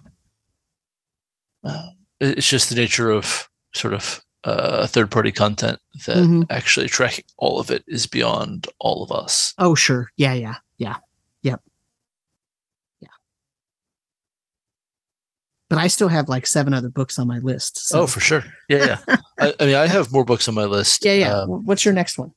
Uh, 1.63 1.89
it's 2.19 2.47
just 2.47 2.69
the 2.69 2.75
nature 2.75 3.09
of 3.09 3.49
sort 3.73 3.93
of 3.93 4.23
uh, 4.45 4.87
third 4.87 5.11
party 5.11 5.31
content 5.31 5.79
that 6.05 6.17
Mhm. 6.17 6.45
actually 6.49 6.87
tracking 6.87 7.25
all 7.37 7.59
of 7.59 7.69
it 7.71 7.83
is 7.87 8.05
beyond 8.07 8.67
all 8.79 9.03
of 9.03 9.11
us. 9.11 9.53
Oh, 9.57 9.75
sure. 9.75 10.11
Yeah, 10.17 10.33
yeah, 10.33 10.55
yeah. 10.77 10.97
Yep. 11.41 11.61
Yeah. 13.01 13.09
But 15.69 15.79
I 15.79 15.87
still 15.87 16.07
have 16.09 16.29
like 16.29 16.45
seven 16.47 16.73
other 16.73 16.89
books 16.89 17.17
on 17.19 17.27
my 17.27 17.39
list. 17.39 17.87
So. 17.87 18.01
Oh, 18.01 18.07
for 18.07 18.19
sure. 18.19 18.43
Yeah, 18.69 18.99
yeah. 19.07 19.15
I, 19.39 19.53
I 19.59 19.65
mean, 19.65 19.75
I 19.75 19.87
have 19.87 20.11
more 20.11 20.23
books 20.25 20.47
on 20.47 20.53
my 20.53 20.65
list. 20.65 21.03
yeah, 21.03 21.13
yeah. 21.13 21.33
Um, 21.41 21.65
What's 21.65 21.83
your 21.85 21.93
next 21.93 22.17
one? 22.17 22.31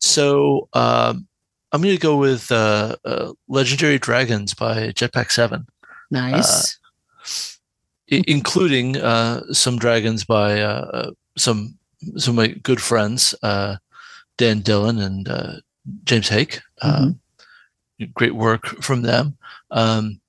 so 0.00 0.68
um, 0.72 1.26
I'm 1.72 1.82
going 1.82 1.94
to 1.94 2.00
go 2.00 2.16
with 2.16 2.50
uh, 2.52 2.96
uh, 3.04 3.32
Legendary 3.48 3.98
Dragons 3.98 4.54
by 4.54 4.88
Jetpack 4.92 5.30
Seven. 5.30 5.66
Nice. 6.10 6.78
I- 6.78 6.80
including 8.10 8.96
uh, 8.98 9.40
some 9.52 9.78
dragons 9.78 10.24
by 10.24 10.60
uh, 10.60 10.66
uh, 10.92 11.10
some 11.36 11.78
some 12.16 12.32
of 12.32 12.36
my 12.36 12.48
good 12.48 12.80
friends, 12.80 13.34
uh, 13.42 13.76
Dan 14.36 14.60
Dillon 14.60 14.98
and 14.98 15.28
uh, 15.28 15.52
James 16.04 16.28
Haeck. 16.28 16.60
Um, 16.82 17.20
great 18.14 18.34
work 18.34 18.66
from 18.82 19.02
them. 19.02 19.36
Um, 19.70 20.20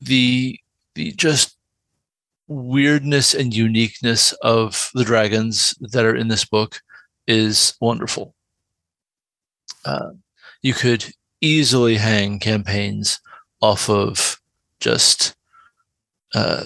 the 0.00 0.58
the 0.94 1.12
just 1.12 1.56
weirdness 2.48 3.34
and 3.34 3.54
uniqueness 3.54 4.32
of 4.42 4.90
the 4.94 5.04
dragons 5.04 5.74
that 5.80 6.04
are 6.04 6.16
in 6.16 6.28
this 6.28 6.44
book 6.44 6.82
is 7.26 7.74
wonderful. 7.80 8.34
Uh, 9.84 10.10
you 10.60 10.74
could 10.74 11.12
easily 11.40 11.96
hang 11.96 12.38
campaigns 12.38 13.20
off 13.60 13.88
of 13.88 14.40
just 14.80 15.34
uh, 16.34 16.64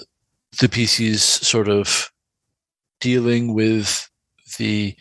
the 0.60 0.68
PC's 0.68 1.22
sort 1.22 1.68
of 1.68 2.10
dealing 3.00 3.54
with 3.54 4.08
the 4.58 4.94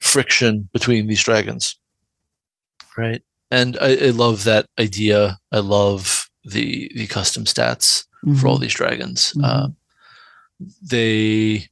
friction 0.00 0.68
between 0.72 1.06
these 1.06 1.22
dragons, 1.22 1.76
right? 2.96 3.22
And 3.50 3.76
I, 3.80 3.96
I 3.96 4.10
love 4.10 4.44
that 4.44 4.66
idea. 4.78 5.38
I 5.52 5.58
love 5.58 6.28
the 6.44 6.90
the 6.94 7.06
custom 7.06 7.44
stats 7.44 8.04
for 8.40 8.48
all 8.48 8.58
Mhm. 8.58 8.62
these 8.62 8.74
dragons. 8.74 9.32
Mhm. 9.36 9.44
Uh, 9.44 9.68
they 10.82 11.68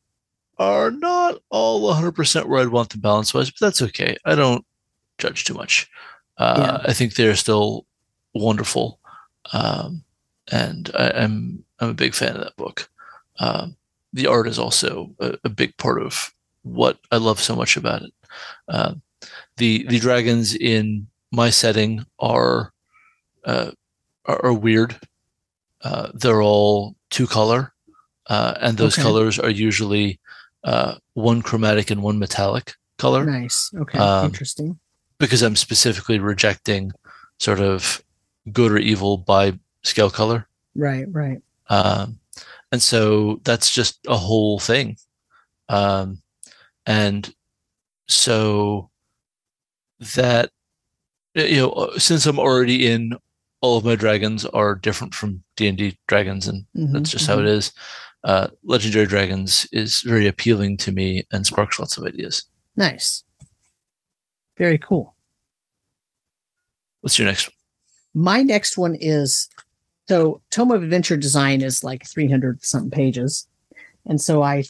are 0.58 0.90
not 0.90 1.42
all 1.50 1.82
100% 1.82 2.48
where 2.48 2.60
I'd 2.60 2.68
want 2.68 2.90
them 2.90 3.00
balance 3.00 3.34
wise, 3.34 3.50
but 3.50 3.60
that's 3.60 3.82
okay. 3.82 4.16
I 4.24 4.34
don't 4.34 4.64
judge 5.18 5.44
too 5.44 5.54
much. 5.54 5.88
Uh, 6.38 6.78
I 6.84 6.92
think 6.92 7.14
they're 7.14 7.36
still 7.36 7.86
wonderful. 8.34 9.00
Um, 9.52 10.04
and 10.52 10.90
I, 10.94 11.10
I'm 11.10 11.64
I'm 11.80 11.90
a 11.90 11.94
big 11.94 12.14
fan 12.14 12.36
of 12.36 12.42
that 12.42 12.56
book. 12.56 12.88
Um, 13.38 13.76
the 14.16 14.26
art 14.26 14.48
is 14.48 14.58
also 14.58 15.10
a, 15.20 15.36
a 15.44 15.48
big 15.48 15.76
part 15.76 16.00
of 16.02 16.32
what 16.62 16.96
I 17.12 17.18
love 17.18 17.38
so 17.40 17.54
much 17.54 17.76
about 17.76 18.02
it. 18.02 18.12
Uh, 18.68 18.94
the 19.56 19.86
the 19.88 19.98
dragons 20.00 20.54
in 20.54 21.06
my 21.30 21.50
setting 21.50 22.04
are 22.18 22.72
uh, 23.44 23.70
are, 24.24 24.40
are 24.46 24.54
weird. 24.54 24.96
Uh, 25.82 26.08
they're 26.14 26.42
all 26.42 26.96
two 27.10 27.26
color, 27.26 27.72
uh, 28.26 28.54
and 28.60 28.76
those 28.78 28.94
Okay. 28.98 29.02
colors 29.06 29.38
are 29.38 29.50
usually 29.68 30.18
uh, 30.64 30.94
one 31.14 31.42
chromatic 31.42 31.90
and 31.90 32.02
one 32.02 32.18
metallic 32.18 32.74
color 32.98 33.24
Nice. 33.24 33.70
Okay. 33.76 33.98
Um, 33.98 34.24
Interesting. 34.26 34.78
because 35.18 35.42
I'm 35.42 35.56
specifically 35.56 36.18
rejecting 36.18 36.92
sort 37.38 37.60
of 37.60 38.02
good 38.52 38.72
or 38.72 38.78
evil 38.78 39.18
by 39.18 39.52
scale 39.82 40.10
color. 40.10 40.48
Right. 40.74 41.06
Right. 41.12 41.40
Um, 41.68 42.18
and 42.72 42.82
so 42.82 43.40
that's 43.44 43.70
just 43.70 43.98
a 44.06 44.16
whole 44.16 44.58
thing. 44.58 44.96
Um, 45.68 46.22
and 46.84 47.32
so 48.08 48.90
that, 50.14 50.50
you 51.34 51.56
know, 51.56 51.70
uh, 51.70 51.98
since 51.98 52.26
I'm 52.26 52.38
already 52.38 52.86
in, 52.86 53.16
all 53.60 53.78
of 53.78 53.84
my 53.84 53.96
dragons 53.96 54.44
are 54.46 54.74
different 54.74 55.14
from 55.14 55.42
D&D 55.56 55.96
dragons 56.06 56.46
and 56.46 56.66
Mhm, 56.76 56.92
that's 56.92 57.10
just 57.10 57.26
how 57.26 57.38
it 57.38 57.46
is. 57.46 57.72
Uh, 58.24 58.48
Legendary 58.64 59.06
Dragons 59.06 59.66
is 59.72 60.00
very 60.02 60.26
appealing 60.26 60.76
to 60.78 60.92
me 60.92 61.24
and 61.32 61.46
sparks 61.46 61.78
lots 61.78 61.96
of 61.96 62.04
ideas. 62.04 62.44
Nice. 62.76 63.24
Very 64.58 64.78
cool. 64.78 65.14
What's 67.00 67.18
your 67.18 67.26
next 67.26 67.48
one? 67.48 68.24
My 68.24 68.42
next 68.42 68.76
one 68.76 68.96
is 68.96 69.48
so 70.08 70.40
Tome 70.50 70.70
of 70.72 70.82
Adventure 70.82 71.16
Design 71.16 71.62
is 71.62 71.82
like 71.84 72.06
300 72.06 72.64
something 72.64 72.90
pages. 72.90 73.46
And 74.06 74.20
so 74.20 74.42
I 74.42 74.64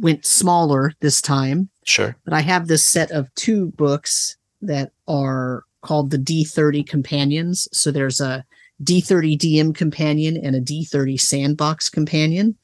went 0.00 0.24
smaller 0.26 0.92
this 1.00 1.20
time, 1.20 1.68
Sure. 1.84 2.16
but 2.24 2.34
I 2.34 2.40
have 2.40 2.66
this 2.68 2.84
set 2.84 3.10
of 3.10 3.32
two 3.34 3.72
books 3.72 4.36
that 4.62 4.92
are 5.08 5.64
called 5.82 6.10
the 6.10 6.18
D30 6.18 6.86
Companions. 6.86 7.68
So 7.72 7.90
there's 7.90 8.20
a 8.20 8.44
D30 8.82 9.38
DM 9.38 9.74
companion 9.74 10.36
and 10.36 10.54
a 10.56 10.60
D30 10.60 11.20
Sandbox 11.20 11.88
companion, 11.88 12.56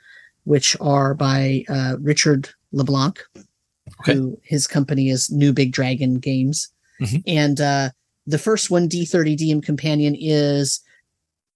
which 0.44 0.76
are 0.80 1.14
by 1.14 1.64
uh, 1.68 1.96
Richard 2.00 2.48
LeBlanc, 2.72 3.20
Okay. 4.00 4.14
who 4.14 4.38
his 4.42 4.66
company 4.66 5.10
is 5.10 5.30
New 5.30 5.52
Big 5.52 5.70
Dragon 5.72 6.18
Games. 6.18 6.68
Mhm. 7.00 7.22
And 7.26 7.60
uh, 7.60 7.90
the 8.26 8.38
first 8.38 8.68
one, 8.70 8.88
D30 8.88 9.36
DM 9.36 9.62
companion, 9.62 10.16
is 10.18 10.80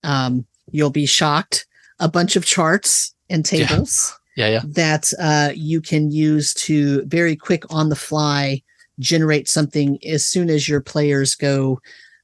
um, 0.04 0.46
you'll 0.72 0.90
be 0.90 1.06
shocked 1.06 1.66
a 1.98 2.08
bunch 2.08 2.36
of 2.36 2.44
charts 2.44 3.14
and 3.28 3.50
Yeah. 3.52 3.66
tables 3.66 4.18
Yeah, 4.36 4.48
yeah. 4.48 4.62
that 4.64 5.12
uh, 5.18 5.52
you 5.54 5.80
can 5.80 6.10
use 6.10 6.54
to 6.54 7.04
very 7.06 7.36
quick 7.36 7.64
on 7.70 7.88
the 7.88 7.96
fly 7.96 8.62
generate 8.98 9.48
something 9.48 9.98
as 10.04 10.24
soon 10.24 10.50
as 10.50 10.68
your 10.68 10.80
players 10.80 11.34
go 11.34 11.80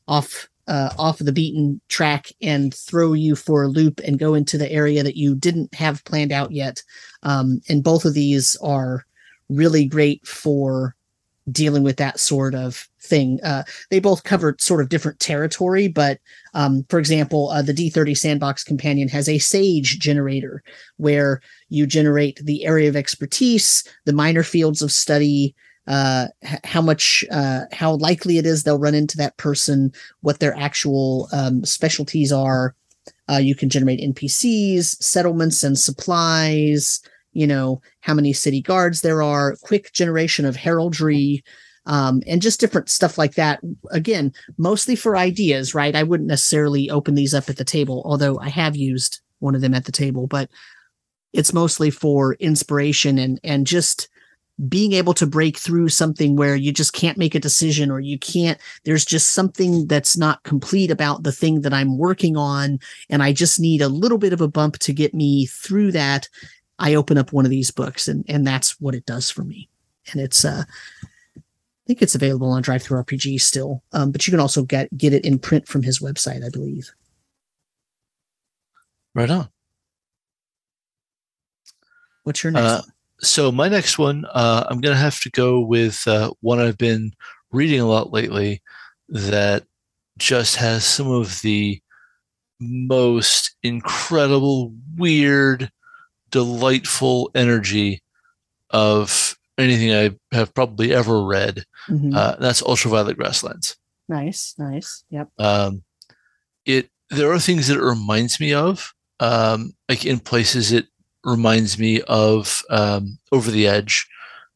off 0.08 0.48
uh, 0.68 0.90
off 0.98 1.20
of 1.20 1.26
the 1.26 1.32
beaten 1.32 1.80
track 1.88 2.26
and 2.42 2.74
throw 2.74 3.12
you 3.12 3.36
for 3.36 3.62
a 3.62 3.68
loop 3.68 4.00
and 4.04 4.18
go 4.18 4.34
into 4.34 4.58
the 4.58 4.70
area 4.72 5.02
that 5.04 5.16
you 5.16 5.32
didn't 5.36 5.72
have 5.72 6.04
planned 6.04 6.32
out 6.32 6.50
yet. 6.50 6.82
Um, 7.22 7.60
and 7.68 7.84
both 7.84 8.04
of 8.04 8.14
these 8.14 8.56
are 8.56 9.06
really 9.48 9.84
great 9.84 10.26
for 10.26 10.95
dealing 11.50 11.82
with 11.82 11.96
that 11.96 12.18
sort 12.18 12.54
of 12.54 12.88
thing. 13.00 13.40
Uh, 13.42 13.62
they 13.90 14.00
both 14.00 14.24
cover 14.24 14.56
sort 14.58 14.80
of 14.80 14.88
different 14.88 15.20
territory, 15.20 15.88
but 15.88 16.18
um, 16.54 16.84
for 16.88 16.98
example, 16.98 17.50
uh, 17.50 17.62
the 17.62 17.72
D30 17.72 18.16
Sandbox 18.16 18.64
Companion 18.64 19.08
has 19.08 19.28
a 19.28 19.38
Sage 19.38 19.98
generator 19.98 20.62
where 20.96 21.40
you 21.68 21.86
generate 21.86 22.38
the 22.44 22.64
area 22.64 22.88
of 22.88 22.96
expertise, 22.96 23.84
the 24.04 24.12
minor 24.12 24.42
fields 24.42 24.82
of 24.82 24.90
study, 24.90 25.54
uh, 25.86 26.26
how 26.64 26.82
much, 26.82 27.24
uh, 27.30 27.60
how 27.72 27.94
likely 27.94 28.38
it 28.38 28.46
is 28.46 28.64
they'll 28.64 28.78
run 28.78 28.94
into 28.94 29.16
that 29.16 29.36
person, 29.36 29.92
what 30.22 30.40
their 30.40 30.56
actual 30.56 31.28
um, 31.32 31.64
specialties 31.64 32.32
are. 32.32 32.74
Uh, 33.30 33.36
you 33.36 33.54
can 33.54 33.68
generate 33.68 34.00
NPCs, 34.00 35.00
settlements, 35.00 35.62
and 35.62 35.78
supplies 35.78 37.00
you 37.36 37.46
know 37.46 37.80
how 38.00 38.14
many 38.14 38.32
city 38.32 38.60
guards 38.60 39.00
there 39.00 39.22
are 39.22 39.56
quick 39.62 39.92
generation 39.92 40.44
of 40.44 40.56
heraldry 40.56 41.44
um, 41.88 42.20
and 42.26 42.42
just 42.42 42.58
different 42.58 42.88
stuff 42.88 43.16
like 43.16 43.34
that. 43.34 43.60
Again 43.90 44.32
mostly 44.58 44.96
for 44.96 45.16
ideas 45.16 45.74
right? 45.74 45.94
I 45.94 46.02
wouldn't 46.02 46.28
necessarily 46.28 46.90
open 46.90 47.14
these 47.14 47.34
up 47.34 47.48
at 47.48 47.56
the 47.56 47.64
table 47.64 48.02
although 48.04 48.38
i 48.38 48.48
have 48.48 48.76
used 48.76 49.20
one 49.38 49.54
of 49.54 49.60
them 49.60 49.74
at 49.74 49.84
the 49.84 49.92
table 49.92 50.26
but 50.26 50.50
it's 51.32 51.52
mostly 51.52 51.90
for 51.90 52.34
inspiration 52.34 53.18
and 53.18 53.38
and 53.44 53.66
just 53.66 54.08
being 54.68 54.94
able 54.94 55.12
to 55.12 55.26
break 55.26 55.58
through 55.58 55.90
something 55.90 56.34
where 56.34 56.56
you 56.56 56.72
just 56.72 56.94
can't 56.94 57.18
make 57.18 57.34
a 57.34 57.40
decision 57.40 57.90
or 57.90 58.00
you 58.00 58.18
can't 58.18 58.58
there's 58.84 59.04
just 59.04 59.34
something 59.34 59.86
that's 59.86 60.16
not 60.16 60.42
complete 60.44 60.90
about 60.90 61.24
the 61.24 61.32
thing 61.32 61.60
that 61.60 61.74
i'm 61.74 61.98
working 61.98 62.38
on 62.38 62.78
and 63.10 63.22
i 63.22 63.32
just 63.32 63.60
need 63.60 63.82
a 63.82 63.88
little 63.88 64.16
bit 64.16 64.32
of 64.32 64.40
a 64.40 64.48
bump 64.48 64.78
to 64.78 64.94
get 64.94 65.12
me 65.12 65.44
through 65.44 65.92
that 65.92 66.28
I 66.78 66.94
open 66.94 67.18
up 67.18 67.32
one 67.32 67.44
of 67.44 67.50
these 67.50 67.70
books 67.70 68.08
and 68.08 68.24
and 68.28 68.46
that's 68.46 68.80
what 68.80 68.94
it 68.94 69.06
does 69.06 69.30
for 69.30 69.42
me. 69.42 69.68
And 70.12 70.20
it's 70.20 70.44
uh 70.44 70.64
I 71.36 71.86
think 71.86 72.02
it's 72.02 72.16
available 72.16 72.50
on 72.50 72.64
DriveThruRPG 72.64 73.40
still. 73.40 73.82
Um, 73.92 74.10
but 74.10 74.26
you 74.26 74.32
can 74.32 74.40
also 74.40 74.64
get 74.64 74.94
get 74.96 75.12
it 75.12 75.24
in 75.24 75.38
print 75.38 75.68
from 75.68 75.82
his 75.82 76.00
website, 76.00 76.44
I 76.44 76.50
believe. 76.50 76.90
Right 79.14 79.30
on. 79.30 79.48
What's 82.24 82.42
your 82.42 82.52
next 82.52 82.64
Uh. 82.64 82.82
So 83.20 83.50
my 83.50 83.68
next 83.68 83.98
one, 83.98 84.26
uh, 84.34 84.66
I'm 84.68 84.80
gonna 84.80 84.96
have 84.96 85.20
to 85.20 85.30
go 85.30 85.60
with 85.60 86.06
uh, 86.06 86.32
one 86.40 86.58
I've 86.58 86.76
been 86.76 87.12
reading 87.50 87.80
a 87.80 87.86
lot 87.86 88.12
lately 88.12 88.62
that 89.08 89.64
just 90.18 90.56
has 90.56 90.84
some 90.84 91.10
of 91.10 91.40
the 91.40 91.80
most 92.60 93.56
incredible, 93.62 94.74
weird, 94.96 95.70
delightful 96.36 97.30
energy 97.34 98.02
of 98.70 99.36
anything 99.56 99.90
I 99.94 100.10
have 100.36 100.52
probably 100.54 100.92
ever 100.92 101.24
read. 101.24 101.64
Mhm. 101.88 102.14
Uh, 102.14 102.36
that's 102.38 102.62
Ultraviolet 102.62 103.16
Grasslands. 103.16 103.76
nice, 104.08 104.54
nice. 104.58 105.02
Yep. 105.10 105.28
Um, 105.38 105.82
it 106.64 106.90
there 107.10 107.32
are 107.32 107.40
things 107.40 107.66
that 107.68 107.78
it 107.78 107.82
reminds 107.96 108.38
me 108.38 108.52
of. 108.52 108.92
Um, 109.18 109.72
like 109.88 110.04
in 110.04 110.18
places, 110.20 110.72
it 110.72 110.86
reminds 111.24 111.78
me 111.78 112.02
of 112.02 112.62
um, 112.70 113.18
Over 113.32 113.50
the 113.50 113.66
Edge, 113.66 114.06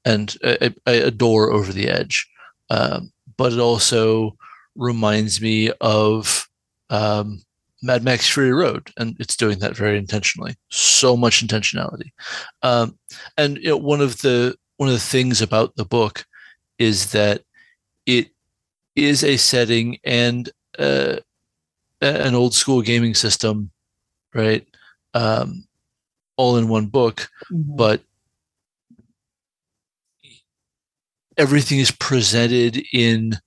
and 0.05 0.37
I, 0.45 0.75
I 0.87 0.93
adore 1.11 1.51
Over 1.51 1.73
the 1.73 1.89
Edge. 1.89 2.29
Um, 2.69 3.13
but 3.37 3.53
it 3.55 3.59
also 3.59 4.37
reminds 4.77 5.41
me 5.41 5.71
of 5.81 6.49
um, 6.91 7.43
Mad 7.83 8.05
Max 8.05 8.29
Fury 8.29 8.53
Road, 8.53 8.91
and 8.99 9.17
it's 9.19 9.37
doing 9.37 9.59
that 9.61 9.77
very 9.77 9.97
intentionally. 9.97 10.55
So 10.71 11.17
much 11.17 11.47
intentionality, 11.47 12.11
um, 12.63 12.99
and 13.37 13.57
you 13.59 13.69
know, 13.71 13.77
one 13.77 14.01
of 14.01 14.21
the 14.23 14.55
one 14.77 14.89
of 14.89 14.95
the 14.95 15.01
things 15.01 15.41
about 15.43 15.77
the 15.77 15.85
book 15.85 16.25
is 16.79 17.13
that 17.13 17.43
it 18.07 18.31
is 18.97 19.23
a 19.25 19.37
setting 19.37 19.99
and 20.05 20.51
uh, 20.79 21.17
an 22.01 22.35
old 22.35 22.55
school 22.55 22.83
gaming 22.83 23.15
system, 23.15 23.71
right? 24.35 24.67
Um, 25.15 25.65
all 26.37 26.57
in 26.57 26.69
one 26.69 26.87
book, 26.87 27.29
Mhm. 27.53 27.77
but 27.77 28.03
everything 31.37 31.79
is 31.79 31.91
presented 31.91 32.83
in 32.93 33.39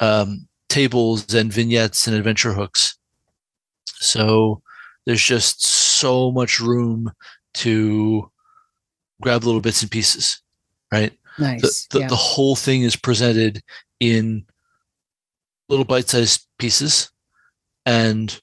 um, 0.00 0.46
tables 0.68 1.32
and 1.34 1.52
vignettes 1.52 2.06
and 2.06 2.16
adventure 2.16 2.52
hooks. 2.52 2.98
So 3.86 4.62
there's 5.06 5.22
just 5.22 5.64
so 5.64 6.30
much 6.30 6.60
room 6.60 7.12
to 7.54 8.30
grab 9.20 9.44
little 9.44 9.60
bits 9.60 9.82
and 9.82 9.90
pieces, 9.90 10.42
right? 10.92 11.12
The, 11.38 11.44
nice. 11.44 11.86
the, 11.90 12.00
yeah. 12.00 12.08
the 12.08 12.16
whole 12.16 12.56
thing 12.56 12.82
is 12.82 12.96
presented 12.96 13.62
in 14.00 14.44
little 15.68 15.84
bite-sized 15.84 16.46
pieces, 16.58 17.10
and 17.86 18.40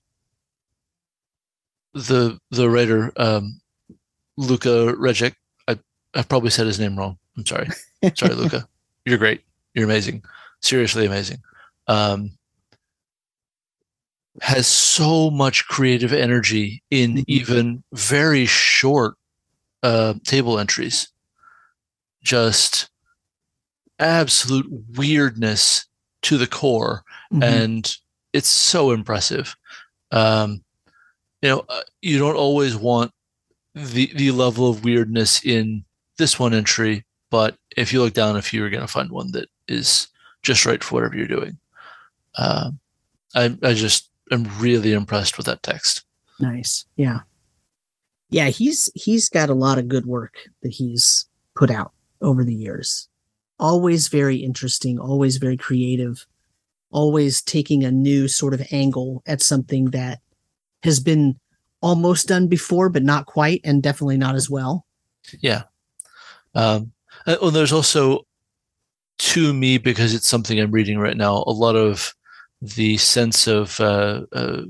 the 1.93 2.39
the 2.51 2.69
writer 2.69 3.11
um, 3.17 3.61
Luka 4.37 4.93
Rejec, 4.97 5.35
I 5.67 5.77
I 6.13 6.23
probably 6.23 6.49
said 6.49 6.67
his 6.67 6.79
name 6.79 6.97
wrong. 6.97 7.17
I'm 7.37 7.45
sorry. 7.45 7.67
Sorry, 8.15 8.33
Luka. 8.33 8.67
You're 9.05 9.17
great. 9.17 9.41
You're 9.73 9.85
amazing. 9.85 10.23
Seriously 10.61 11.05
amazing. 11.05 11.39
Um, 11.87 12.31
has 14.41 14.65
so 14.67 15.29
much 15.29 15.67
creative 15.67 16.13
energy 16.13 16.81
in 16.89 17.15
Mhm. 17.17 17.23
even 17.27 17.83
very 17.93 18.45
short 18.45 19.15
uh, 19.83 20.13
table 20.25 20.59
entries. 20.59 21.07
Just 22.23 22.89
absolute 23.99 24.67
weirdness 24.95 25.85
to 26.23 26.37
the 26.37 26.47
core, 26.47 27.03
Mhm. 27.33 27.43
and 27.43 27.97
it's 28.33 28.47
so 28.49 28.91
impressive. 28.91 29.55
Um, 30.11 30.63
you 31.41 31.49
know, 31.49 31.65
uh, 31.69 31.81
you 32.01 32.19
don't 32.19 32.35
always 32.35 32.75
want 32.75 33.11
the 33.73 34.11
the 34.15 34.31
level 34.31 34.69
of 34.69 34.83
weirdness 34.83 35.43
in 35.43 35.83
this 36.17 36.37
one 36.37 36.53
entry, 36.53 37.05
but 37.31 37.57
if 37.77 37.91
you 37.91 38.01
look 38.03 38.13
down 38.13 38.35
a 38.37 38.41
few, 38.41 38.59
you're 38.59 38.69
going 38.69 38.81
to 38.81 38.87
find 38.87 39.09
one 39.09 39.31
that 39.31 39.49
is 39.67 40.07
just 40.43 40.65
right 40.65 40.83
for 40.83 40.95
whatever 40.95 41.15
you're 41.17 41.27
doing. 41.27 41.57
Um, 42.37 42.79
I 43.33 43.57
I 43.63 43.73
just 43.73 44.10
am 44.31 44.47
really 44.59 44.93
impressed 44.93 45.37
with 45.37 45.45
that 45.45 45.63
text. 45.63 46.03
Nice. 46.39 46.85
Yeah. 46.95 47.19
Yeah, 48.29 48.47
he's 48.47 48.89
he's 48.95 49.29
got 49.29 49.49
a 49.49 49.53
lot 49.53 49.77
of 49.77 49.89
good 49.89 50.05
work 50.05 50.35
that 50.61 50.71
he's 50.71 51.25
put 51.55 51.69
out 51.69 51.91
over 52.21 52.43
the 52.43 52.55
years. 52.55 53.09
Always 53.59 54.07
very 54.07 54.37
interesting, 54.37 54.97
always 54.97 55.37
very 55.37 55.57
creative, 55.57 56.25
always 56.91 57.41
taking 57.41 57.83
a 57.83 57.91
new 57.91 58.27
sort 58.27 58.53
of 58.53 58.65
angle 58.71 59.21
at 59.27 59.41
something 59.41 59.85
that 59.91 60.19
has 60.83 60.99
been 60.99 61.39
almost 61.81 62.27
done 62.27 62.47
before 62.47 62.89
but 62.89 63.03
not 63.03 63.25
quite 63.25 63.59
and 63.63 63.83
definitely 63.83 64.17
not 64.17 64.35
as 64.35 64.49
well. 64.49 64.85
Yeah. 65.39 65.63
Um, 66.55 66.93
uh, 67.27 67.37
well, 67.41 67.51
there's 67.51 67.73
also 67.73 68.25
to 69.17 69.53
me 69.53 69.77
because 69.77 70.13
it's 70.13 70.27
something 70.27 70.59
I'm 70.59 70.71
reading 70.71 70.97
right 70.97 71.17
now. 71.17 71.43
A 71.45 71.51
lot 71.51 71.75
of 71.75 72.15
the 72.61 72.97
sense 72.97 73.47
of 73.47 73.79
uh, 73.79 74.21
uh, 74.33 74.61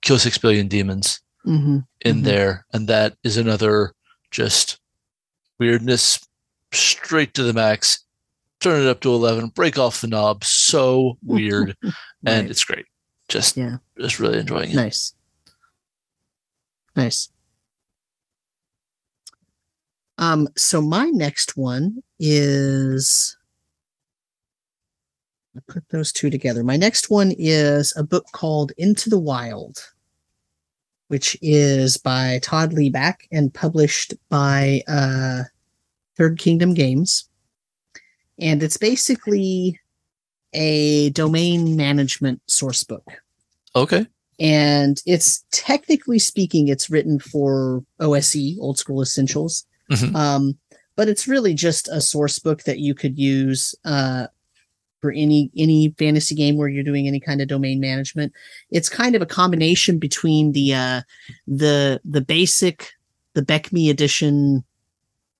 kill 0.00 0.18
six 0.18 0.38
billion 0.38 0.68
demons 0.68 1.20
Mm-hmm. 1.46 1.78
in 2.00 2.16
Mhm. 2.20 2.24
there, 2.24 2.64
and 2.72 2.88
that 2.88 3.16
is 3.22 3.36
another 3.36 3.92
just 4.30 4.78
weirdness 5.58 6.18
straight 6.72 7.34
to 7.34 7.42
the 7.42 7.52
max. 7.52 7.98
Turn 8.60 8.80
it 8.80 8.88
up 8.88 9.00
to 9.02 9.12
eleven, 9.12 9.48
break 9.48 9.78
off 9.78 10.00
the 10.00 10.06
knob. 10.06 10.42
So 10.42 11.18
weird, 11.22 11.76
and 12.24 12.48
it's 12.50 12.64
great. 12.64 12.86
Just 13.28 13.58
Yeah. 13.58 13.76
just 13.98 14.18
really 14.20 14.38
enjoying 14.38 14.70
it. 14.70 14.74
Nice. 14.76 15.12
Nice. 16.96 17.28
Um, 20.16 20.48
so 20.56 20.80
my 20.80 21.06
next 21.10 21.56
one 21.56 22.02
is 22.18 23.36
I 25.56 25.60
put 25.68 25.88
those 25.90 26.12
two 26.12 26.30
together. 26.30 26.64
My 26.64 26.76
next 26.76 27.10
one 27.10 27.32
is 27.38 27.92
a 27.96 28.02
book 28.02 28.26
called 28.32 28.72
Into 28.76 29.08
the 29.08 29.18
Wild, 29.18 29.78
which 31.08 31.36
is 31.42 31.96
by 31.96 32.40
Todd 32.42 32.72
Leback 32.72 33.26
and 33.30 33.52
published 33.54 34.14
by 34.28 34.82
uh, 34.88 35.42
Third 36.16 36.38
Kingdom 36.38 36.74
Games. 36.74 37.28
And 38.38 38.62
it's 38.62 38.76
basically 38.76 39.78
a 40.52 41.10
domain 41.10 41.76
management 41.76 42.40
source 42.46 42.84
book 42.84 43.04
Okay. 43.74 44.06
and 44.38 45.02
it's 45.04 45.44
technically 45.50 46.20
speaking 46.20 46.68
it's 46.68 46.88
written 46.88 47.18
for 47.18 47.84
OSE 47.98 48.56
old 48.60 48.78
school 48.78 49.02
essentials 49.02 49.66
Mhm. 49.90 50.14
um 50.14 50.58
but 50.94 51.08
it's 51.08 51.26
really 51.26 51.54
just 51.54 51.88
a 51.88 52.00
source 52.00 52.38
book 52.38 52.62
that 52.62 52.78
you 52.78 52.94
could 52.94 53.18
use 53.18 53.74
uh 53.84 54.28
for 55.04 55.12
any 55.12 55.50
any 55.54 55.94
fantasy 55.98 56.34
game 56.34 56.56
where 56.56 56.66
you're 56.66 56.82
doing 56.82 57.06
any 57.06 57.20
kind 57.20 57.42
of 57.42 57.46
domain 57.46 57.78
management. 57.78 58.32
It's 58.70 58.88
kind 58.88 59.14
of 59.14 59.20
a 59.20 59.26
combination 59.26 59.98
between 59.98 60.52
the 60.52 60.72
uh, 60.72 61.02
the 61.46 62.00
the 62.06 62.22
basic 62.22 62.88
the 63.34 63.42
BECMI 63.42 63.90
edition 63.90 64.64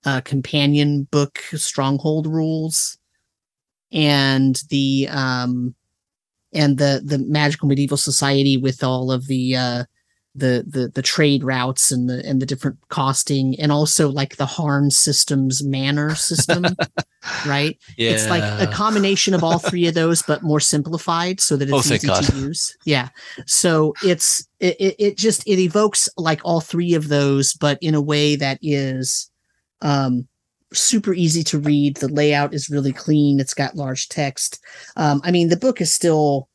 uh, 0.03 0.21
companion 0.21 1.07
book 1.09 1.39
Stronghold 1.55 2.27
rules 2.27 2.99
and 3.91 4.61
the 4.69 5.07
um 5.09 5.73
and 6.53 6.77
the 6.77 7.01
the 7.03 7.17
magical 7.17 7.67
medieval 7.67 7.97
society 7.97 8.55
with 8.55 8.83
all 8.83 9.11
of 9.11 9.25
the 9.25 9.55
uh 9.55 9.83
the 10.37 10.65
the 10.67 10.89
the 10.93 11.01
trade 11.01 11.43
routes 11.43 11.91
and 11.91 12.09
the 12.09 12.21
and 12.25 12.41
the 12.41 12.45
different 12.45 12.77
costing 12.89 13.57
and 13.59 13.71
also 13.71 14.09
like 14.09 14.35
the 14.35 14.45
Harn 14.45 14.91
systems 14.91 15.63
manor 15.63 16.13
system 16.15 16.65
right? 17.47 17.77
Yeah. 17.97 18.11
it's 18.11 18.27
like 18.29 18.43
a 18.61 18.69
combination 18.71 19.33
of 19.33 19.43
all 19.43 19.59
three 19.59 19.87
of 19.87 19.93
those 19.93 20.21
but 20.21 20.43
more 20.43 20.59
simplified 20.59 21.39
so 21.39 21.55
that 21.55 21.71
Oh, 21.71 21.77
it's 21.79 21.87
thank 21.87 22.03
easy 22.03 22.07
God. 22.07 22.23
to 22.25 22.35
use. 22.37 22.77
Yeah. 22.85 23.09
So 23.47 23.93
it's 24.03 24.45
it, 24.59 24.75
it 24.79 24.95
it 24.99 25.17
just 25.17 25.47
it 25.47 25.57
evokes 25.59 26.09
like 26.17 26.41
all 26.43 26.59
three 26.61 26.93
of 26.95 27.07
those 27.07 27.53
but 27.53 27.77
in 27.81 27.95
a 27.95 28.01
way 28.01 28.35
that 28.35 28.59
is 28.61 29.31
um 29.81 30.27
super 30.73 31.13
easy 31.13 31.43
to 31.45 31.59
read. 31.59 31.95
The 31.97 32.09
layout 32.09 32.53
is 32.53 32.69
really 32.69 32.91
clean. 32.91 33.39
It's 33.39 33.53
got 33.53 33.75
large 33.77 34.09
text. 34.09 34.59
Um 34.97 35.21
i 35.23 35.31
mean 35.31 35.47
the 35.47 35.57
book 35.57 35.79
is 35.79 35.93
still 35.93 36.49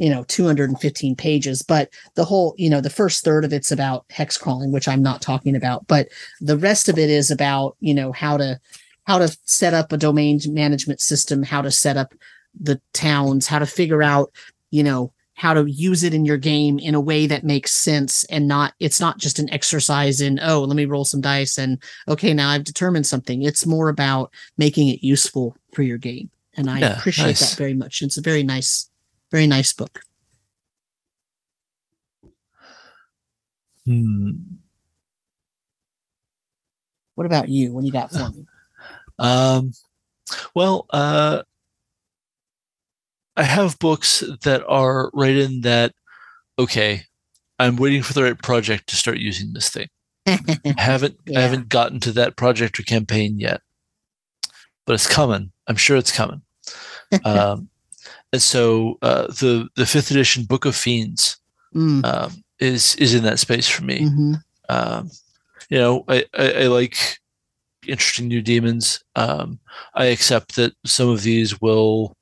you 0.00 0.08
know 0.10 0.24
215 0.24 1.14
pages 1.14 1.62
but 1.62 1.90
the 2.14 2.24
whole 2.24 2.54
you 2.58 2.70
know 2.70 2.80
the 2.80 2.90
first 2.90 3.22
third 3.22 3.44
of 3.44 3.52
it's 3.52 3.70
about 3.70 4.04
hex 4.10 4.36
crawling 4.38 4.72
which 4.72 4.88
i'm 4.88 5.02
not 5.02 5.20
talking 5.22 5.54
about 5.54 5.86
but 5.86 6.08
the 6.40 6.56
rest 6.56 6.88
of 6.88 6.98
it 6.98 7.10
is 7.10 7.30
about 7.30 7.76
you 7.80 7.94
know 7.94 8.10
how 8.10 8.36
to 8.36 8.58
how 9.06 9.18
to 9.18 9.36
set 9.44 9.74
up 9.74 9.92
a 9.92 9.96
domain 9.96 10.40
management 10.48 11.00
system 11.00 11.42
how 11.42 11.60
to 11.62 11.70
set 11.70 11.96
up 11.96 12.14
the 12.58 12.80
towns 12.92 13.46
how 13.46 13.58
to 13.58 13.66
figure 13.66 14.02
out 14.02 14.32
you 14.70 14.82
know 14.82 15.12
how 15.34 15.54
to 15.54 15.64
use 15.70 16.02
it 16.04 16.12
in 16.12 16.24
your 16.26 16.36
game 16.36 16.78
in 16.78 16.94
a 16.94 17.00
way 17.00 17.26
that 17.26 17.44
makes 17.44 17.72
sense 17.72 18.24
and 18.24 18.46
not 18.48 18.74
it's 18.80 19.00
not 19.00 19.18
just 19.18 19.38
an 19.38 19.50
exercise 19.52 20.20
in 20.20 20.38
oh 20.42 20.60
let 20.64 20.76
me 20.76 20.84
roll 20.84 21.04
some 21.04 21.20
dice 21.20 21.58
and 21.58 21.78
okay 22.08 22.34
now 22.34 22.50
i've 22.50 22.64
determined 22.64 23.06
something 23.06 23.42
it's 23.42 23.66
more 23.66 23.88
about 23.88 24.32
making 24.58 24.88
it 24.88 25.02
useful 25.02 25.56
for 25.72 25.82
your 25.82 25.98
game 25.98 26.30
and 26.56 26.68
i 26.70 26.78
Yeah, 26.80 26.98
appreciate 26.98 27.26
nice. 27.26 27.50
that 27.50 27.56
very 27.58 27.74
much 27.74 28.02
it's 28.02 28.18
a 28.18 28.22
very 28.22 28.42
nice 28.42 28.89
very 29.30 29.46
nice 29.46 29.72
book 29.72 30.00
Hmm. 33.86 34.32
what 37.14 37.26
about 37.26 37.48
you 37.48 37.72
what 37.72 37.80
do 37.80 37.86
you 37.86 37.92
got 37.92 38.10
for 38.10 38.28
me 38.30 38.46
Um, 39.18 39.72
well, 40.54 40.86
uh, 40.88 41.42
I 43.36 43.42
have 43.42 43.78
books 43.78 44.24
that 44.44 44.64
are 44.66 45.10
right 45.12 45.36
in 45.36 45.60
that. 45.60 45.92
Okay, 46.58 47.02
I'm 47.58 47.76
waiting 47.76 48.02
for 48.02 48.14
the 48.14 48.22
right 48.22 48.42
project 48.42 48.86
to 48.88 48.96
start 48.96 49.18
using 49.18 49.52
this 49.52 49.68
thing. 49.68 49.88
I 50.26 50.38
haven't 50.78 51.18
Yeah. 51.26 51.38
I 51.38 51.42
haven't 51.42 51.68
gotten 51.68 52.00
to 52.00 52.12
that 52.12 52.36
project 52.36 52.80
or 52.80 52.82
campaign 52.84 53.38
yet, 53.38 53.60
but 54.86 54.94
it's 54.94 55.06
coming. 55.06 55.52
I'm 55.66 55.76
sure 55.76 55.98
it's 55.98 56.12
coming. 56.12 56.40
um, 57.26 57.68
and 58.32 58.42
so 58.42 58.98
uh, 59.02 59.26
the 59.28 59.68
the 59.76 59.86
fifth 59.86 60.10
edition 60.10 60.44
Book 60.44 60.64
of 60.64 60.76
Fiends 60.76 61.36
Mm, 61.74 62.04
um, 62.04 62.32
is 62.58 62.96
is 62.96 63.14
in 63.14 63.22
that 63.22 63.38
space 63.38 63.68
for 63.68 63.84
me. 63.84 64.00
mhm. 64.00 64.42
Um, 64.68 65.10
you 65.68 65.78
know, 65.78 66.04
I, 66.08 66.24
I, 66.36 66.52
I 66.52 66.66
like 66.66 66.96
interesting 67.86 68.26
new 68.28 68.42
demons. 68.42 69.04
Um, 69.14 69.60
I 69.94 70.06
accept 70.06 70.56
that 70.56 70.72
some 70.84 71.08
of 71.08 71.22
these 71.22 71.60
will 71.60 72.16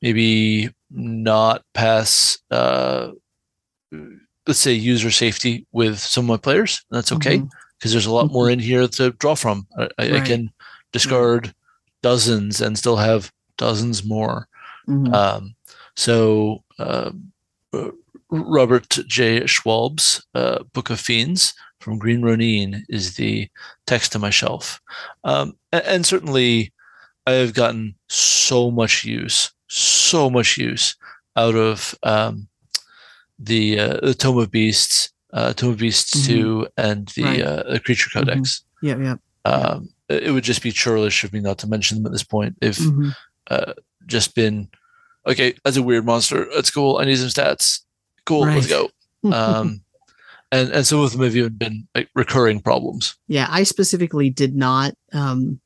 maybe 0.00 0.70
not 0.90 1.62
pass, 1.74 2.38
uh, 2.50 3.10
let's 4.46 4.58
say, 4.58 4.72
user 4.72 5.10
safety 5.10 5.66
with 5.72 5.98
some 5.98 6.24
of 6.24 6.28
my 6.28 6.36
players. 6.38 6.82
That's 6.90 7.12
okay 7.12 7.36
because 7.78 7.92
there's 7.92 8.06
a 8.06 8.12
lot 8.12 8.30
more 8.32 8.48
in 8.50 8.58
here 8.58 8.88
to 8.88 9.10
draw 9.12 9.34
from. 9.34 9.66
I, 9.78 9.88
I, 9.98 10.04
I 10.16 10.20
can 10.20 10.50
discard 10.92 11.54
dozens 12.02 12.60
and 12.62 12.78
still 12.78 12.96
have 12.96 13.30
dozens 13.58 14.04
more. 14.04 14.48
Mhm. 14.88 15.12
Um, 15.14 15.54
so 15.96 16.62
uh, 16.78 17.10
uh, 17.72 17.90
Robert 18.30 18.88
J. 19.06 19.46
Schwalb's 19.46 20.24
uh, 20.34 20.62
Book 20.72 20.90
of 20.90 21.00
Fiends 21.00 21.54
from 21.80 21.98
Green 21.98 22.22
Ronin 22.22 22.84
is 22.88 23.14
the 23.14 23.48
text 23.86 24.14
on 24.14 24.22
my 24.22 24.30
shelf, 24.30 24.80
um, 25.24 25.56
a- 25.72 25.88
and, 25.88 26.04
certainly 26.06 26.72
I 27.26 27.32
have 27.32 27.54
gotten 27.54 27.94
so 28.08 28.70
much 28.70 29.04
use, 29.04 29.50
so 29.68 30.28
much 30.30 30.56
use 30.58 30.96
out 31.36 31.54
of 31.54 31.94
um, 32.02 32.48
the 33.38 33.78
uh, 33.80 34.00
the 34.02 34.14
Tome 34.14 34.38
of 34.38 34.50
Beasts, 34.50 35.10
uh, 35.32 35.52
Tome 35.52 35.72
of 35.72 35.78
Beasts 35.78 36.14
Mhm. 36.22 36.26
two, 36.26 36.68
and 36.76 37.08
the 37.16 37.22
Right. 37.24 37.40
uh, 37.42 37.62
the 37.70 37.80
Creature 37.80 38.10
Codex. 38.14 38.62
yeah 38.82 38.96
yeah 38.98 39.16
Um, 39.44 39.88
it 40.08 40.32
would 40.32 40.44
just 40.44 40.62
be 40.62 40.72
churlish 40.72 41.24
of 41.24 41.32
me 41.32 41.40
not 41.40 41.58
to 41.58 41.66
mention 41.66 41.96
them 41.98 42.06
at 42.06 42.12
this 42.12 42.24
point. 42.24 42.56
If 42.62 42.78
Mhm. 42.78 43.14
uh, 43.50 43.72
just 44.06 44.34
been 44.34 44.68
okay. 45.26 45.54
That's 45.64 45.76
a 45.76 45.82
weird 45.82 46.04
monster. 46.04 46.46
That's 46.54 46.70
cool. 46.70 46.98
I 46.98 47.04
need 47.04 47.16
some 47.16 47.28
stats. 47.28 47.80
Cool. 48.26 48.40
Let's 48.40 48.66
go. 48.66 48.90
Um, 49.32 49.80
and 50.52 50.70
and 50.70 50.86
some 50.86 51.00
of 51.00 51.12
them 51.12 51.22
have 51.22 51.34
even 51.34 51.56
been 51.56 51.88
like 51.94 52.10
recurring 52.14 52.60
problems. 52.60 53.16
Yeah, 53.26 53.46
I 53.50 53.62
specifically 53.62 54.28
did 54.28 54.54
not 54.54 54.94
um, 55.14 55.60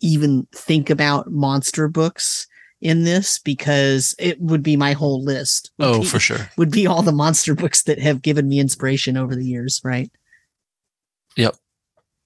even 0.00 0.46
think 0.52 0.90
about 0.90 1.30
monster 1.30 1.88
books 1.88 2.46
in 2.80 3.04
this 3.04 3.38
because 3.38 4.14
it 4.18 4.40
would 4.40 4.62
be 4.62 4.76
my 4.76 4.92
whole 4.92 5.22
list. 5.22 5.70
Oh, 5.78 6.00
be- 6.00 6.06
for 6.06 6.20
sure. 6.20 6.50
would 6.56 6.70
be 6.70 6.86
all 6.86 7.02
the 7.02 7.12
monster 7.12 7.54
books 7.54 7.82
that 7.84 7.98
have 7.98 8.22
given 8.22 8.48
me 8.48 8.60
inspiration 8.60 9.16
over 9.16 9.34
the 9.34 9.46
years, 9.46 9.80
right? 9.82 10.10
Yep. 11.36 11.56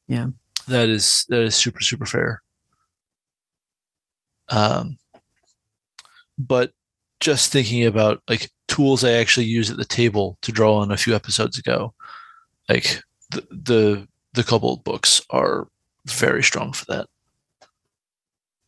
Yeah. 0.08 0.28
That 0.66 0.88
is 0.88 1.24
that 1.28 1.42
is 1.42 1.54
super 1.54 1.80
super 1.80 2.06
fair. 2.06 2.42
Um, 4.50 4.98
but 6.38 6.72
just 7.20 7.52
thinking 7.52 7.84
about 7.84 8.22
like 8.28 8.50
tools 8.68 9.02
I 9.04 9.12
actually 9.12 9.46
use 9.46 9.70
at 9.70 9.76
the 9.76 9.84
table 9.84 10.38
to 10.42 10.52
draw 10.52 10.76
on 10.78 10.92
a 10.92 10.96
few 10.96 11.14
episodes 11.14 11.58
ago, 11.58 11.94
like 12.68 13.02
the 13.30 13.46
the 13.50 14.08
the 14.34 14.44
Kobold 14.44 14.84
books 14.84 15.20
are 15.30 15.66
very 16.06 16.42
strong 16.42 16.72
for 16.72 16.84
that. 16.86 17.06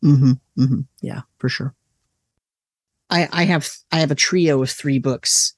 Mm-hmm, 0.04 0.33
mm-hmm. 0.62 0.80
Yeah, 1.00 1.22
for 1.38 1.48
sure. 1.48 1.74
I 3.11 3.28
I 3.33 3.44
have 3.44 3.68
I 3.92 4.00
have 4.00 4.11
a 4.11 4.14
trio 4.16 4.62
of 4.62 4.70
three 4.70 4.98
books 4.98 5.54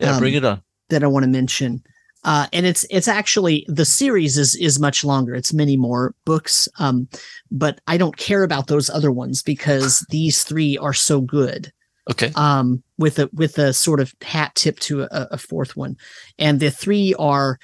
Yeah, 0.00 0.12
Um, 0.14 0.18
bring 0.20 0.34
it 0.34 0.44
on. 0.44 0.62
that 0.88 1.02
I 1.04 1.06
want 1.06 1.24
to 1.24 1.30
mention. 1.30 1.82
Uh, 2.24 2.46
and 2.52 2.66
it's 2.66 2.84
it's 2.90 3.08
actually 3.08 3.64
the 3.68 3.84
series 3.84 4.36
is 4.36 4.54
is 4.56 4.80
much 4.80 5.04
longer. 5.04 5.34
It's 5.34 5.52
many 5.54 5.76
more 5.76 6.14
books. 6.24 6.68
Um, 6.78 7.08
but 7.50 7.80
I 7.86 7.96
don't 7.96 8.16
care 8.16 8.42
about 8.42 8.66
those 8.66 8.90
other 8.90 9.12
ones 9.12 9.42
because 9.42 10.04
these 10.10 10.42
three 10.44 10.76
are 10.78 10.94
so 10.94 11.20
good. 11.20 11.72
Okay. 12.10 12.32
Um, 12.34 12.82
with 12.96 13.18
a 13.18 13.30
with 13.32 13.58
a 13.58 13.72
sort 13.72 14.00
of 14.00 14.14
hat 14.22 14.54
tip 14.54 14.78
to 14.80 15.02
a, 15.02 15.08
a 15.32 15.38
fourth 15.38 15.76
one, 15.76 15.96
and 16.38 16.58
the 16.58 16.70
three 16.70 17.14
are 17.18 17.58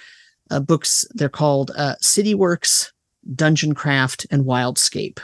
uh, 0.50 0.60
books. 0.60 1.06
They're 1.14 1.28
called 1.28 1.72
uh, 1.76 1.96
City 2.00 2.34
Works, 2.34 2.92
Dungeon 3.34 3.74
Craft, 3.74 4.26
and 4.30 4.44
Wildscape. 4.44 5.18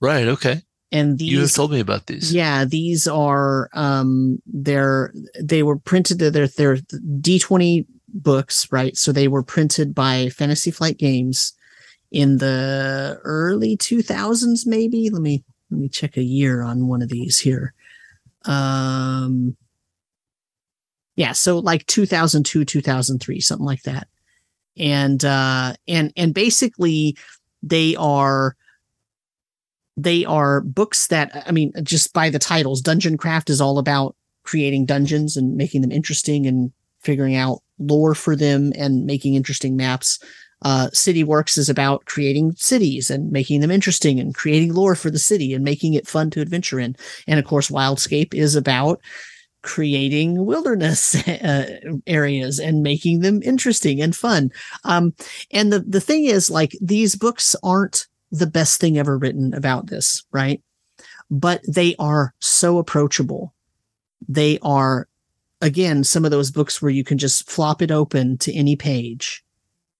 Right. 0.00 0.26
Okay. 0.26 0.62
And 0.90 1.18
these 1.18 1.32
you 1.32 1.40
have 1.40 1.52
told 1.52 1.70
me 1.70 1.80
about 1.80 2.06
these. 2.06 2.34
yeah, 2.34 2.66
these 2.66 3.08
are 3.08 3.70
um 3.72 4.42
they're 4.44 5.12
they 5.40 5.62
were 5.62 5.78
printed 5.78 6.18
they're 6.18 6.48
they're 6.48 6.76
D20 6.76 7.86
books, 8.12 8.70
right? 8.70 8.96
So 8.96 9.12
they 9.12 9.28
were 9.28 9.42
printed 9.42 9.94
by 9.94 10.28
Fantasy 10.28 10.70
Flight 10.70 10.98
Games 10.98 11.54
in 12.10 12.38
the 12.38 13.18
early 13.24 13.76
2000s 13.76 14.66
maybe. 14.66 15.10
Let 15.10 15.22
me 15.22 15.44
let 15.70 15.80
me 15.80 15.88
check 15.88 16.16
a 16.16 16.22
year 16.22 16.62
on 16.62 16.86
one 16.86 17.02
of 17.02 17.08
these 17.08 17.38
here. 17.38 17.74
Um 18.44 19.56
yeah, 21.16 21.32
so 21.32 21.58
like 21.58 21.86
2002, 21.86 22.64
2003, 22.64 23.40
something 23.40 23.66
like 23.66 23.82
that. 23.82 24.08
And 24.76 25.24
uh 25.24 25.74
and 25.88 26.12
and 26.16 26.34
basically 26.34 27.16
they 27.62 27.96
are 27.96 28.56
they 29.96 30.24
are 30.24 30.60
books 30.60 31.06
that 31.08 31.44
I 31.46 31.52
mean, 31.52 31.72
just 31.82 32.12
by 32.12 32.30
the 32.30 32.38
titles, 32.38 32.80
Dungeon 32.80 33.16
Craft 33.16 33.50
is 33.50 33.60
all 33.60 33.78
about 33.78 34.16
creating 34.42 34.86
dungeons 34.86 35.36
and 35.36 35.56
making 35.56 35.82
them 35.82 35.92
interesting 35.92 36.46
and 36.46 36.72
figuring 37.02 37.36
out 37.36 37.62
lore 37.78 38.14
for 38.14 38.36
them 38.36 38.72
and 38.76 39.06
making 39.06 39.34
interesting 39.34 39.76
maps. 39.76 40.18
Uh, 40.62 40.88
City 40.92 41.24
Works 41.24 41.58
is 41.58 41.68
about 41.68 42.04
creating 42.04 42.52
cities 42.52 43.10
and 43.10 43.32
making 43.32 43.60
them 43.60 43.70
interesting 43.70 44.20
and 44.20 44.34
creating 44.34 44.72
lore 44.72 44.94
for 44.94 45.10
the 45.10 45.18
city 45.18 45.52
and 45.52 45.64
making 45.64 45.94
it 45.94 46.06
fun 46.06 46.30
to 46.30 46.40
adventure 46.40 46.78
in. 46.78 46.94
And 47.26 47.40
of 47.40 47.46
course, 47.46 47.68
Wildscape 47.68 48.32
is 48.32 48.54
about 48.54 49.00
creating 49.62 50.44
wilderness 50.44 51.16
uh, 51.28 51.80
areas 52.06 52.60
and 52.60 52.82
making 52.82 53.20
them 53.20 53.42
interesting 53.42 54.00
and 54.00 54.14
fun. 54.14 54.52
Um, 54.84 55.14
and 55.50 55.72
the 55.72 55.80
the 55.80 56.00
thing 56.00 56.24
is, 56.24 56.48
like 56.48 56.76
these 56.80 57.16
books 57.16 57.56
aren't 57.64 58.06
the 58.30 58.46
best 58.46 58.80
thing 58.80 58.98
ever 58.98 59.18
written 59.18 59.52
about 59.54 59.88
this, 59.88 60.22
right? 60.30 60.62
but 61.32 61.62
they 61.66 61.96
are 61.98 62.34
so 62.40 62.76
approachable. 62.76 63.54
They 64.28 64.58
are, 64.62 65.08
again, 65.62 66.04
some 66.04 66.24
of 66.24 66.30
those 66.30 66.50
books 66.50 66.82
where 66.82 66.90
you 66.90 67.04
can 67.04 67.16
just 67.16 67.48
flop 67.48 67.80
it 67.80 67.90
open 67.90 68.36
to 68.38 68.52
any 68.52 68.76
page 68.76 69.42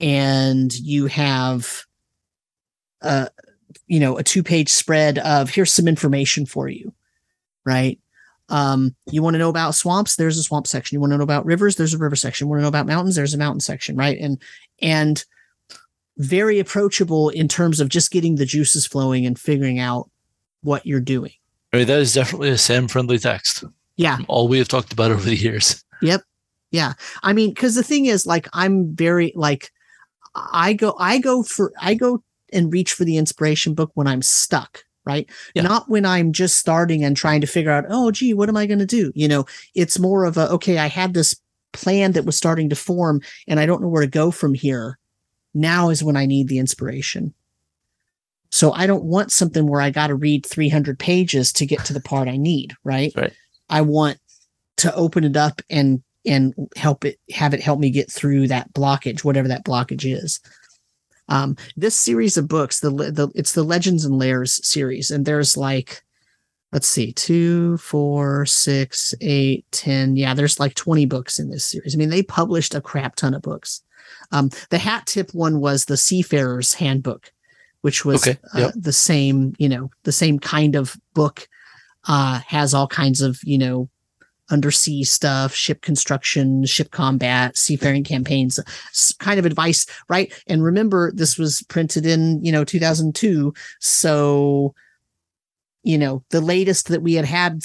and 0.01 0.75
you 0.75 1.07
have, 1.07 1.85
uh, 3.01 3.29
you 3.87 4.01
know, 4.01 4.19
a 4.19 4.25
two 4.25 4.43
page 4.43 4.69
spread 4.69 5.19
of 5.21 5.49
here's 5.49 5.73
some 5.73 5.89
information 5.89 6.45
for 6.45 6.69
you, 6.69 6.93
right? 7.65 7.99
Um, 8.49 8.95
you 9.11 9.23
want 9.23 9.35
to 9.35 9.39
know 9.39 9.49
about 9.49 9.77
swamps? 9.77 10.17
There's 10.17 10.37
a 10.37 10.43
swamp 10.43 10.67
section. 10.67 10.97
You 10.97 11.01
want 11.01 11.13
to 11.13 11.17
know 11.17 11.23
about 11.23 11.47
rivers? 11.47 11.77
There's 11.77 11.95
a 11.95 11.99
river 11.99 12.17
section. 12.17 12.47
You 12.47 12.51
want 12.51 12.59
to 12.59 12.63
know 12.63 12.69
about 12.69 12.87
mountains? 12.87 13.15
There's 13.15 13.33
a 13.33 13.39
mountain 13.39 13.61
section, 13.61 13.97
right? 13.97 14.19
And 14.21 14.43
and 14.81 15.25
very 16.19 16.59
approachable 16.59 17.31
in 17.31 17.49
terms 17.49 17.81
of 17.81 17.89
just 17.89 18.11
getting 18.11 18.35
the 18.35 18.45
juices 18.45 18.87
flowing 18.87 19.25
and 19.25 19.39
figuring 19.39 19.79
out 19.79 20.11
what 20.63 20.85
you're 20.85 21.01
doing. 21.01 21.33
I 21.73 21.79
mean, 21.79 21.87
that 21.87 22.01
is 22.01 22.13
definitely 22.13 22.51
a 22.51 22.59
Sam 22.59 22.89
friendly 22.89 23.19
text. 23.19 23.65
Yeah. 23.97 24.19
All 24.29 24.49
we 24.49 24.59
have 24.59 24.69
talked 24.69 24.93
about 24.93 25.11
over 25.11 25.23
the 25.23 25.37
years. 25.37 25.85
Yep. 26.01 26.23
Yeah. 26.71 26.95
I 27.23 27.33
mean, 27.33 27.51
because 27.51 27.75
the 27.75 27.83
thing 27.83 28.07
is, 28.07 28.27
like, 28.27 28.49
I'm 28.53 28.95
very 28.95 29.33
like, 29.37 29.71
I 30.35 30.73
go, 30.73 30.97
I 30.99 31.19
go 31.19 31.43
for, 31.43 31.73
I 31.81 31.95
go 31.95 32.23
and 32.53 32.73
reach 32.73 32.93
for 32.95 33.05
the 33.05 33.19
inspiration 33.19 33.75
book 33.75 33.91
when 33.95 34.07
I'm 34.07 34.23
stuck, 34.23 34.83
right? 35.05 35.29
Yeah. 35.55 35.63
Not 35.63 35.89
when 35.89 36.07
I'm 36.07 36.33
just 36.33 36.57
starting 36.57 37.05
and 37.05 37.17
trying 37.17 37.43
to 37.43 37.47
figure 37.47 37.71
out, 37.71 37.85
oh, 37.89 38.11
gee, 38.11 38.35
what 38.35 38.49
am 38.49 38.57
I 38.57 38.67
going 38.67 38.79
to 38.79 38.87
do? 38.87 39.13
You 39.15 39.29
know, 39.29 39.45
it's 39.75 39.99
more 39.99 40.25
of 40.25 40.37
a, 40.39 40.49
okay, 40.51 40.79
I 40.79 40.87
had 40.87 41.13
this 41.15 41.37
plan 41.73 42.13
that 42.13 42.25
was 42.25 42.37
starting 42.37 42.69
to 42.71 42.77
form 42.77 43.21
and 43.47 43.61
I 43.61 43.67
don't 43.67 43.83
know 43.83 43.89
where 43.89 44.03
to 44.03 44.09
go 44.09 44.31
from 44.31 44.55
here. 44.55 44.99
Now 45.55 45.91
is 45.91 46.03
when 46.03 46.17
I 46.17 46.27
need 46.27 46.49
the 46.49 46.59
inspiration. 46.59 47.35
So 48.51 48.73
I 48.73 48.87
don't 48.87 49.05
want 49.05 49.33
something 49.33 49.67
where 49.67 49.81
I 49.81 49.91
got 49.91 50.09
to 50.09 50.15
read 50.15 50.45
300 50.45 50.99
pages 50.99 51.53
to 51.55 51.67
get 51.67 51.85
to 51.87 51.95
the 51.95 52.01
part 52.01 52.29
I 52.29 52.37
need, 52.37 52.75
right? 52.85 53.13
Right. 53.17 53.33
I 53.73 53.81
want 53.81 54.19
to 54.77 54.95
open 54.95 55.25
it 55.25 55.37
up 55.37 55.61
and 55.71 56.03
and 56.25 56.55
help 56.77 57.05
it 57.05 57.19
have 57.33 57.53
it 57.55 57.61
help 57.61 57.81
me 57.81 57.91
get 57.91 58.11
through 58.11 58.47
that 58.49 58.73
blockage, 58.75 59.25
whatever 59.25 59.49
that 59.49 59.65
blockage 59.65 60.05
is. 60.05 60.39
Um, 61.29 61.57
this 61.77 61.95
series 61.95 62.37
of 62.37 62.47
books, 62.47 62.81
the 62.81 62.91
the 62.91 63.29
it's 63.35 63.55
the 63.55 63.65
Legends 63.65 64.05
and 64.05 64.19
Lairs 64.19 64.65
series, 64.67 65.11
and 65.11 65.25
there's 65.25 65.57
like, 65.57 66.03
let's 66.73 66.87
see, 66.87 67.13
two, 67.13 67.79
four, 67.79 68.45
six, 68.45 69.15
eight, 69.23 69.65
ten. 69.73 70.17
Yeah, 70.17 70.35
there's 70.35 70.61
like 70.61 70.75
20 70.75 71.07
books 71.07 71.39
in 71.39 71.49
this 71.49 71.65
series. 71.65 71.95
I 71.95 71.99
mean, 71.99 72.11
they 72.11 72.23
published 72.23 72.75
a 72.75 72.81
crap 72.81 73.17
ton 73.17 73.35
of 73.35 73.43
books. 73.43 73.83
Um, 74.31 74.51
the 74.71 74.79
hat 74.79 75.07
tip 75.07 75.33
one 75.33 75.61
was 75.61 75.87
the 75.87 75.97
Seafarer's 75.97 76.75
Handbook, 76.75 77.33
which 77.81 78.05
was 78.05 78.27
Okay, 78.27 78.39
uh, 78.55 78.73
the 78.75 78.93
same, 78.93 79.55
you 79.59 79.69
know, 79.69 79.91
the 80.05 80.13
same 80.13 80.39
kind 80.39 80.75
of 80.77 80.97
book. 81.15 81.49
Uh, 82.09 82.41
has 82.47 82.75
all 82.75 82.89
kinds 82.89 83.21
of, 83.21 83.39
you 83.45 83.57
know, 83.57 83.89
undersea 84.51 85.03
stuff, 85.03 85.55
ship 85.55 85.81
construction, 85.81 86.65
ship 86.67 86.91
combat, 86.91 87.57
seafaring 87.57 88.05
campaigns, 88.05 88.61
kind 89.19 89.39
of 89.39 89.47
advice, 89.47 89.87
right? 90.09 90.33
And 90.47 90.63
remember, 90.63 91.11
this 91.13 91.39
was 91.39 91.63
printed 91.69 92.05
in, 92.07 92.45
you 92.45 92.53
know, 92.53 92.65
2002. 92.65 93.55
So, 93.81 94.75
you 95.83 95.97
know, 95.97 96.23
the 96.31 96.41
latest 96.41 96.89
that 96.89 97.03
we 97.03 97.15
had 97.15 97.25
had 97.25 97.65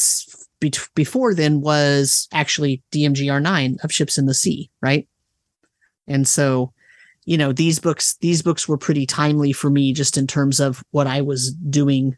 be- 0.60 0.73
before 0.95 1.34
then 1.34 1.62
was 1.62 2.28
actually 2.32 2.82
DMGR 2.91 3.41
9 3.41 3.78
of 3.84 3.91
Ships 3.91 4.17
in 4.17 4.26
the 4.26 4.34
Sea, 4.34 4.69
right? 4.82 5.08
And 6.08 6.28
so, 6.28 6.73
you 7.26 7.38
know, 7.38 7.52
these 7.52 7.80
books, 7.80 8.15
these 8.21 8.41
books 8.41 8.67
were 8.67 8.78
pretty 8.78 9.06
timely 9.06 9.52
for 9.52 9.69
me 9.69 9.91
just 9.91 10.17
in 10.17 10.26
terms 10.26 10.62
of 10.62 10.84
what 10.91 11.08
I 11.08 11.21
was 11.21 11.52
doing 11.54 12.15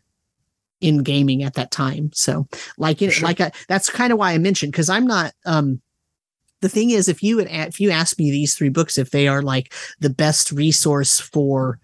in 0.81 1.03
gaming 1.03 1.43
at 1.43 1.53
that 1.55 1.71
time. 1.71 2.11
So, 2.13 2.47
like, 2.77 3.01
it, 3.01 3.11
Sure. 3.11 3.27
like 3.27 3.41
I, 3.41 3.51
that's 3.67 3.89
kind 3.89 4.11
of 4.13 4.19
why 4.19 4.33
I 4.33 4.37
mentioned 4.37 4.71
because 4.71 4.89
I'm 4.89 5.05
not. 5.05 5.33
um 5.45 5.81
The 6.61 6.69
thing 6.69 6.89
is, 6.91 7.07
if 7.07 7.23
you 7.23 7.37
would, 7.37 7.47
if 7.49 7.79
you 7.79 7.89
ask 7.91 8.19
me 8.19 8.31
these 8.31 8.55
three 8.55 8.69
books, 8.69 8.97
if 8.97 9.11
they 9.11 9.27
are 9.27 9.41
like 9.41 9.73
the 9.99 10.09
best 10.09 10.51
resource 10.51 11.19
for 11.19 11.79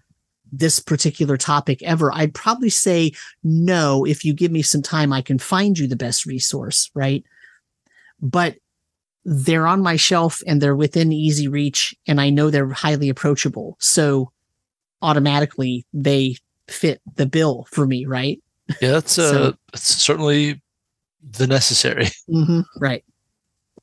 this 0.52 0.78
particular 0.80 1.36
topic 1.36 1.82
ever, 1.82 2.12
I'd 2.14 2.34
probably 2.34 2.70
say 2.70 3.12
no. 3.42 4.04
If 4.06 4.24
you 4.24 4.32
give 4.34 4.52
me 4.52 4.62
some 4.62 4.82
time, 4.82 5.12
I 5.12 5.22
can 5.22 5.38
find 5.38 5.78
you 5.78 5.88
the 5.88 5.96
best 5.96 6.26
resource, 6.26 6.90
right? 6.94 7.24
But 8.20 8.56
they're 9.24 9.66
on 9.66 9.82
my 9.82 9.96
shelf 9.96 10.42
and 10.46 10.60
they're 10.60 10.76
within 10.76 11.10
easy 11.12 11.48
reach, 11.48 11.94
and 12.06 12.20
I 12.20 12.30
know 12.30 12.48
they're 12.50 12.70
highly 12.70 13.08
approachable. 13.08 13.76
So 13.80 14.30
automatically 15.02 15.84
they 15.92 16.36
fit 16.68 17.00
the 17.16 17.26
bill 17.26 17.66
for 17.70 17.86
me, 17.86 18.06
right? 18.06 18.40
Yeah, 18.80 18.92
that's 18.92 19.18
uh, 19.18 19.52
So- 19.52 19.56
certainly 19.74 20.60
the 21.22 21.46
necessary. 21.46 22.06
Mm-hmm. 22.28 22.60
Right. 22.80 23.04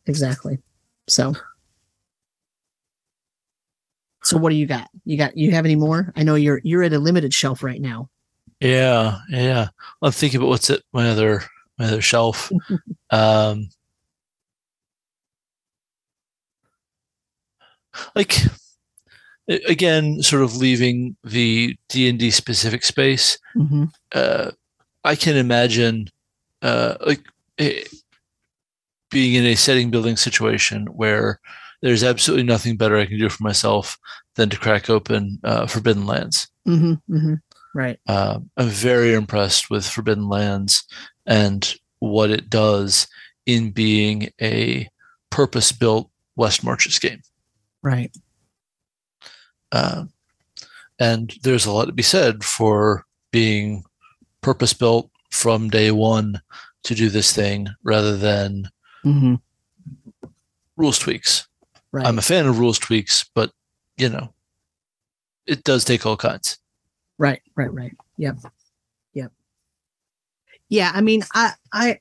Exactly. 0.05 0.59
So. 1.07 1.33
So 4.23 4.37
what 4.37 4.49
do 4.51 4.55
you 4.55 4.65
got? 4.65 4.89
You 5.05 5.17
got 5.17 5.35
you 5.37 5.51
have 5.51 5.65
any 5.65 5.75
more? 5.75 6.11
I 6.15 6.23
know 6.23 6.35
you're 6.35 6.61
you're 6.63 6.83
at 6.83 6.93
a 6.93 6.99
limited 6.99 7.33
shelf 7.33 7.61
right 7.63 7.81
now. 7.81 8.09
Yeah, 8.61 9.19
yeah. 9.29 9.67
I'm 10.01 10.11
thinking 10.13 10.39
about 10.39 10.49
what's 10.49 10.69
at 10.69 10.81
my 10.93 11.09
other 11.09 11.43
my 11.77 11.85
other 11.85 12.01
shelf. 12.01 12.51
um, 13.09 13.69
like 18.15 18.39
again, 19.47 20.21
sort 20.21 20.43
of 20.43 20.55
leaving 20.55 21.15
the 21.23 21.75
D 21.89 22.07
and 22.09 22.17
D 22.17 22.31
specific 22.31 22.83
space. 22.83 23.37
Mm-hmm. 23.55 23.85
uh, 24.13 24.51
I 25.03 25.15
can 25.15 25.35
imagine 25.35 26.09
uh, 26.61 26.95
like 27.05 27.21
eh, 27.57 27.83
being 29.09 29.35
in 29.35 29.45
a 29.45 29.55
setting 29.55 29.91
building 29.91 30.17
situation 30.17 30.87
where 30.87 31.39
there's 31.81 32.03
absolutely 32.03 32.45
nothing 32.45 32.77
better 32.77 32.97
I 32.97 33.05
can 33.05 33.19
do 33.19 33.29
for 33.29 33.43
myself 33.43 33.97
than 34.35 34.49
to 34.49 34.57
crack 34.57 34.89
open 34.89 35.39
uh, 35.43 35.67
Forbidden 35.67 36.05
Lands. 36.05 36.47
Mm-hmm. 36.67 37.15
Mm-hmm. 37.15 37.33
Right. 37.75 37.99
Uh, 38.07 38.39
I'm 38.57 38.69
very 38.69 39.13
impressed 39.13 39.69
with 39.69 39.85
Forbidden 39.85 40.29
Lands 40.29 40.83
and 41.25 41.75
what 41.99 42.29
it 42.29 42.49
does 42.49 43.07
in 43.45 43.71
being 43.71 44.29
a 44.41 44.87
purpose-built 45.29 46.09
West 46.35 46.63
Marches 46.63 46.99
game. 46.99 47.21
Right. 47.81 48.15
Uh, 49.71 50.05
and 50.99 51.33
there's 51.43 51.65
a 51.65 51.71
lot 51.71 51.85
to 51.85 51.91
be 51.91 52.03
said 52.03 52.43
for 52.43 53.05
being 53.31 53.83
purpose 54.43 54.73
built 54.73 55.09
from 55.31 55.69
day 55.69 55.89
one 55.91 56.39
to 56.83 56.93
do 56.93 57.09
this 57.09 57.33
thing 57.33 57.67
rather 57.83 58.15
than 58.17 58.69
Mm-hmm. 59.05 59.35
rules 60.77 60.97
tweaks. 60.99 61.47
Right. 61.91 62.05
I'm 62.07 62.17
a 62.17 62.21
fan 62.21 62.45
of 62.45 62.57
rules 62.59 62.79
tweaks, 62.79 63.25
but 63.35 63.51
you 63.97 64.07
know, 64.09 64.33
it 65.45 65.63
does 65.63 65.83
take 65.83 66.05
all 66.05 66.15
kinds. 66.15 66.57
Right, 67.17 67.41
right, 67.55 67.73
right. 67.73 67.91
Yep. 68.17 68.37
Yep. 69.13 69.31
Yeah, 70.69 70.91
I 70.93 71.01
mean, 71.01 71.23
I 71.33 71.51
I 71.73 71.99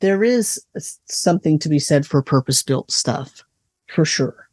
there 0.00 0.24
is 0.24 0.60
something 1.08 1.58
to 1.60 1.68
be 1.68 1.78
said 1.78 2.06
for 2.06 2.22
purpose-built 2.22 2.90
stuff, 2.90 3.42
for 3.94 4.04
sure. 4.04 4.48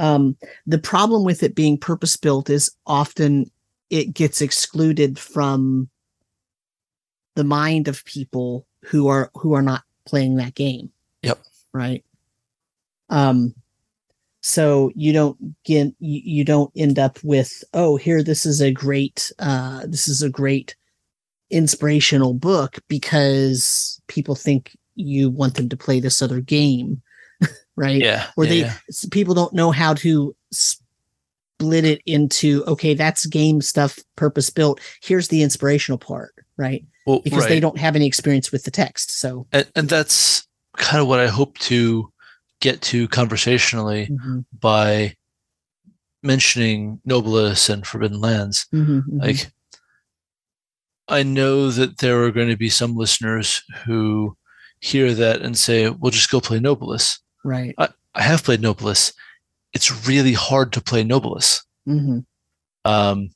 Um 0.00 0.36
the 0.66 0.78
problem 0.78 1.24
with 1.24 1.42
it 1.44 1.54
being 1.54 1.78
purpose-built 1.78 2.50
is 2.50 2.70
often 2.86 3.50
it 3.94 4.12
gets 4.12 4.42
excluded 4.42 5.20
from 5.20 5.88
the 7.36 7.44
mind 7.44 7.86
of 7.86 8.04
people 8.04 8.66
who 8.84 9.06
are 9.06 9.30
who 9.34 9.52
are 9.54 9.62
not 9.62 9.84
playing 10.04 10.34
that 10.34 10.56
game. 10.56 10.90
Yep. 11.22 11.38
Right. 11.72 12.04
Um 13.08 13.54
so 14.42 14.90
you 14.96 15.12
don't 15.12 15.38
get 15.64 15.94
you, 16.00 16.20
you 16.24 16.44
don't 16.44 16.72
end 16.74 16.98
up 16.98 17.18
with 17.22 17.62
oh 17.72 17.94
here 17.96 18.20
this 18.22 18.44
is 18.44 18.60
a 18.60 18.72
great 18.72 19.30
uh 19.38 19.82
this 19.86 20.08
is 20.08 20.22
a 20.22 20.28
great 20.28 20.74
inspirational 21.50 22.34
book 22.34 22.78
because 22.88 24.00
people 24.08 24.34
think 24.34 24.76
you 24.96 25.30
want 25.30 25.54
them 25.54 25.68
to 25.68 25.76
play 25.76 26.00
this 26.00 26.20
other 26.20 26.40
game 26.40 27.00
right 27.76 28.00
Yeah. 28.02 28.26
or 28.36 28.44
yeah, 28.44 28.50
they 28.50 28.58
yeah. 28.60 28.74
people 29.12 29.34
don't 29.34 29.54
know 29.54 29.70
how 29.70 29.94
to 29.94 30.34
split 31.60 31.84
it 31.84 32.02
into 32.04 32.64
okay 32.66 32.94
that's 32.94 33.26
game 33.26 33.60
stuff 33.60 33.98
purpose 34.16 34.50
built 34.50 34.80
here's 35.02 35.28
the 35.28 35.42
inspirational 35.42 35.98
part 35.98 36.34
right 36.56 36.84
well, 37.06 37.20
because 37.20 37.40
right. 37.40 37.48
they 37.48 37.60
don't 37.60 37.78
have 37.78 37.94
any 37.96 38.06
experience 38.06 38.50
with 38.50 38.64
the 38.64 38.70
text 38.70 39.12
so 39.12 39.46
and, 39.52 39.70
and 39.76 39.88
that's 39.88 40.48
kind 40.76 41.00
of 41.00 41.08
what 41.08 41.20
I 41.20 41.26
hope 41.26 41.58
to 41.60 42.10
get 42.60 42.80
to 42.82 43.08
conversationally 43.08 44.06
Mhm, 44.06 44.44
by 44.58 45.14
mentioning 46.22 47.00
Nobilis 47.06 47.68
and 47.68 47.86
Forbidden 47.86 48.20
Lands. 48.20 48.66
mhm, 48.72 49.02
mhm. 49.06 49.20
Like, 49.20 49.52
I 51.08 51.22
know 51.22 51.70
that 51.70 51.98
there 51.98 52.24
are 52.24 52.30
going 52.30 52.48
to 52.48 52.56
be 52.56 52.70
some 52.70 52.96
listeners 52.96 53.62
who 53.84 54.36
hear 54.80 55.12
that 55.14 55.42
and 55.42 55.56
say, 55.56 55.88
"Well, 55.90 56.10
just 56.10 56.30
go 56.30 56.40
play 56.40 56.58
Nobilis." 56.58 57.18
right 57.44 57.74
I 57.78 58.22
have 58.22 58.42
played 58.42 58.62
Nobilis. 58.62 59.12
It's 59.74 60.06
really 60.06 60.32
hard 60.32 60.72
to 60.72 60.80
play 60.80 61.04
Nobilis. 61.04 61.62
hmm 61.84 62.20
Um, 62.84 63.30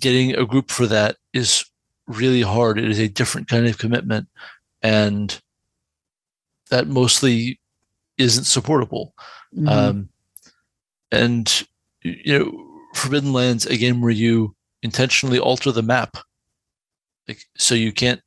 getting 0.00 0.34
a 0.34 0.44
group 0.44 0.70
for 0.70 0.86
that 0.86 1.16
is 1.32 1.64
really 2.06 2.42
hard. 2.42 2.78
It 2.78 2.90
is 2.90 2.98
a 2.98 3.08
different 3.08 3.48
kind 3.48 3.66
of 3.66 3.78
commitment, 3.78 4.28
and 4.82 5.40
that 6.70 6.86
mostly 6.88 7.60
isn't 8.16 8.44
supportable. 8.44 9.14
Mhm. 9.56 9.68
Um, 9.68 10.08
and 11.10 11.64
you 12.02 12.38
know, 12.38 12.64
Forbidden 12.94 13.32
Lands, 13.32 13.66
a 13.66 13.76
game 13.76 14.00
where 14.00 14.10
you 14.10 14.54
intentionally 14.82 15.38
alter 15.38 15.72
the 15.72 15.82
map, 15.82 16.16
like 17.26 17.44
so 17.56 17.74
you 17.74 17.92
can't 17.92 18.20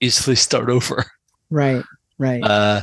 easily 0.00 0.36
start 0.46 0.68
over. 0.70 1.04
right, 1.50 1.84
right. 2.18 2.42
Uh, 2.42 2.82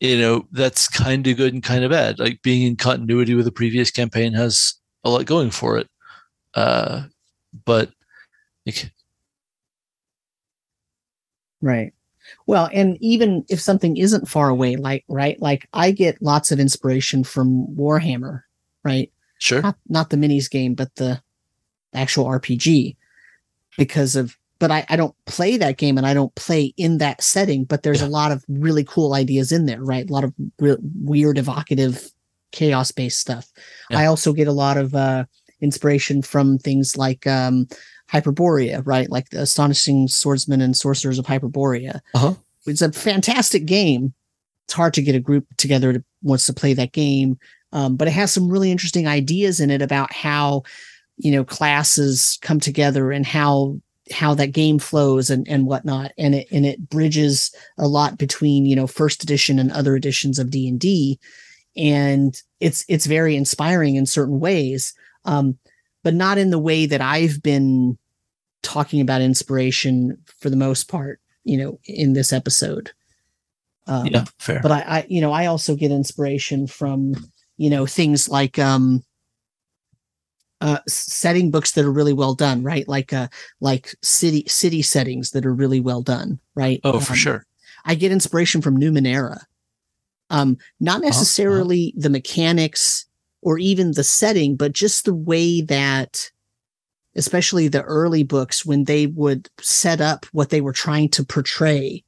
you 0.00 0.18
know, 0.18 0.46
that's 0.52 0.88
kind 0.88 1.26
of 1.26 1.36
good 1.36 1.54
and 1.54 1.62
kind 1.62 1.84
of 1.84 1.90
bad. 1.90 2.18
Like 2.18 2.42
being 2.42 2.66
in 2.66 2.76
continuity 2.76 3.34
with 3.34 3.44
the 3.46 3.52
previous 3.52 3.90
campaign 3.90 4.32
has 4.34 4.74
a 5.04 5.10
lot 5.10 5.26
going 5.26 5.50
for 5.50 5.78
it. 5.78 5.88
Uh, 6.54 7.04
but 7.64 7.90
like, 8.66 8.90
Right. 11.62 11.92
Well, 12.46 12.68
and 12.72 12.96
even 13.00 13.44
if 13.48 13.60
something 13.60 13.96
isn't 13.96 14.28
far 14.28 14.48
away, 14.48 14.76
like 14.76 15.04
right, 15.08 15.40
like 15.40 15.68
I 15.72 15.90
get 15.90 16.20
lots 16.20 16.52
of 16.52 16.60
inspiration 16.60 17.24
from 17.24 17.66
Warhammer, 17.76 18.42
right? 18.84 19.10
sure, 19.38 19.62
Not 19.62 19.76
not 19.88 20.10
the 20.10 20.16
minis 20.16 20.50
game, 20.50 20.74
but 20.74 20.94
the 20.96 21.22
actual 21.94 22.24
RPG, 22.26 22.96
because 23.78 24.16
of. 24.16 24.36
But 24.58 24.70
I, 24.70 24.86
I 24.88 24.96
don't 24.96 25.14
play 25.26 25.56
that 25.58 25.76
game 25.76 25.98
and 25.98 26.06
I 26.06 26.14
don't 26.14 26.34
play 26.34 26.72
in 26.76 26.98
that 26.98 27.22
setting. 27.22 27.64
But 27.64 27.82
there's 27.82 28.00
Yeah. 28.00 28.08
a 28.08 28.10
lot 28.10 28.32
of 28.32 28.44
really 28.48 28.84
cool 28.84 29.12
ideas 29.14 29.52
in 29.52 29.66
there, 29.66 29.82
right? 29.82 30.08
A 30.08 30.12
lot 30.12 30.24
of 30.24 30.32
re- 30.58 30.76
weird, 31.02 31.36
evocative, 31.38 32.10
chaos 32.52 32.90
based 32.90 33.20
stuff. 33.20 33.50
Yeah. 33.90 33.98
I 33.98 34.06
also 34.06 34.32
get 34.32 34.48
a 34.48 34.52
lot 34.52 34.76
of 34.78 34.94
uh, 34.94 35.24
inspiration 35.60 36.22
from 36.22 36.58
things 36.58 36.96
like 36.96 37.26
um, 37.26 37.68
Hyperborea, 38.10 38.82
right? 38.86 39.10
Like 39.10 39.30
the 39.30 39.40
Astonishing 39.42 40.08
Swordsmen 40.08 40.60
and 40.60 40.76
Sorcerers 40.76 41.18
of 41.18 41.26
Hyperborea. 41.26 42.00
Uh-huh. 42.14 42.34
It's 42.66 42.82
a 42.82 42.92
fantastic 42.92 43.66
game. 43.66 44.14
It's 44.64 44.74
hard 44.74 44.94
to 44.94 45.02
get 45.02 45.14
a 45.14 45.20
group 45.20 45.46
together 45.58 45.92
that 45.92 46.04
wants 46.22 46.46
to 46.46 46.52
play 46.52 46.72
that 46.74 46.92
game, 46.92 47.38
um, 47.72 47.96
but 47.96 48.08
it 48.08 48.12
has 48.12 48.32
some 48.32 48.48
really 48.48 48.72
interesting 48.72 49.06
ideas 49.06 49.60
in 49.60 49.70
it 49.70 49.80
about 49.82 50.12
how 50.12 50.62
you 51.18 51.30
know 51.30 51.44
classes 51.44 52.38
come 52.42 52.58
together 52.58 53.12
and 53.12 53.24
how 53.24 53.78
how 54.12 54.34
that 54.34 54.52
game 54.52 54.78
flows 54.78 55.30
and 55.30 55.46
and 55.48 55.66
whatnot. 55.66 56.12
And 56.18 56.34
it 56.34 56.48
and 56.50 56.64
it 56.64 56.88
bridges 56.88 57.54
a 57.78 57.88
lot 57.88 58.18
between 58.18 58.66
you 58.66 58.76
know 58.76 58.86
first 58.86 59.22
edition 59.22 59.58
and 59.58 59.70
other 59.72 59.96
editions 59.96 60.38
of 60.38 60.50
d&d 60.50 61.18
and 61.76 62.40
it's 62.60 62.84
it's 62.88 63.06
very 63.06 63.36
inspiring 63.36 63.96
in 63.96 64.06
certain 64.06 64.40
ways 64.40 64.94
um 65.26 65.58
but 66.02 66.14
not 66.14 66.38
in 66.38 66.48
the 66.50 66.58
way 66.58 66.86
that 66.86 67.02
i've 67.02 67.42
been 67.42 67.98
talking 68.62 69.00
about 69.00 69.20
inspiration 69.20 70.16
for 70.40 70.50
the 70.50 70.56
most 70.56 70.88
part 70.88 71.20
you 71.44 71.56
know 71.56 71.78
in 71.84 72.12
this 72.12 72.32
episode. 72.32 72.90
Um, 73.88 74.06
yeah, 74.06 74.24
fair. 74.38 74.58
but 74.60 74.72
I, 74.72 74.80
I 74.80 75.06
you 75.08 75.20
know 75.20 75.30
i 75.30 75.46
also 75.46 75.76
get 75.76 75.92
inspiration 75.92 76.66
from 76.66 77.14
you 77.56 77.70
know 77.70 77.86
things 77.86 78.28
like 78.28 78.58
um 78.58 79.04
uh 80.60 80.78
setting 80.88 81.50
books 81.50 81.72
that 81.72 81.84
are 81.84 81.92
really 81.92 82.12
well 82.12 82.34
done 82.34 82.62
right 82.62 82.88
like 82.88 83.12
uh 83.12 83.28
like 83.60 83.94
city 84.02 84.44
city 84.46 84.82
settings 84.82 85.30
that 85.30 85.44
are 85.44 85.54
really 85.54 85.80
well 85.80 86.02
done 86.02 86.38
right 86.54 86.80
oh, 86.84 87.00
for 87.00 87.12
Um, 87.12 87.18
sure. 87.18 87.46
i 87.84 87.94
get 87.94 88.12
inspiration 88.12 88.62
from 88.62 88.78
numenera 88.78 89.40
um 90.30 90.56
not 90.80 90.98
uh-huh. 90.98 91.08
necessarily 91.08 91.94
the 91.96 92.10
mechanics 92.10 93.06
or 93.42 93.58
even 93.58 93.92
the 93.92 94.04
setting 94.04 94.56
but 94.56 94.72
just 94.72 95.04
the 95.04 95.14
way 95.14 95.60
that 95.60 96.30
especially 97.16 97.68
the 97.68 97.82
early 97.82 98.22
books 98.22 98.64
when 98.64 98.84
they 98.84 99.06
would 99.06 99.48
set 99.60 100.00
up 100.00 100.26
what 100.32 100.50
they 100.50 100.60
were 100.60 100.72
trying 100.72 101.08
to 101.08 101.24
portray 101.24 102.02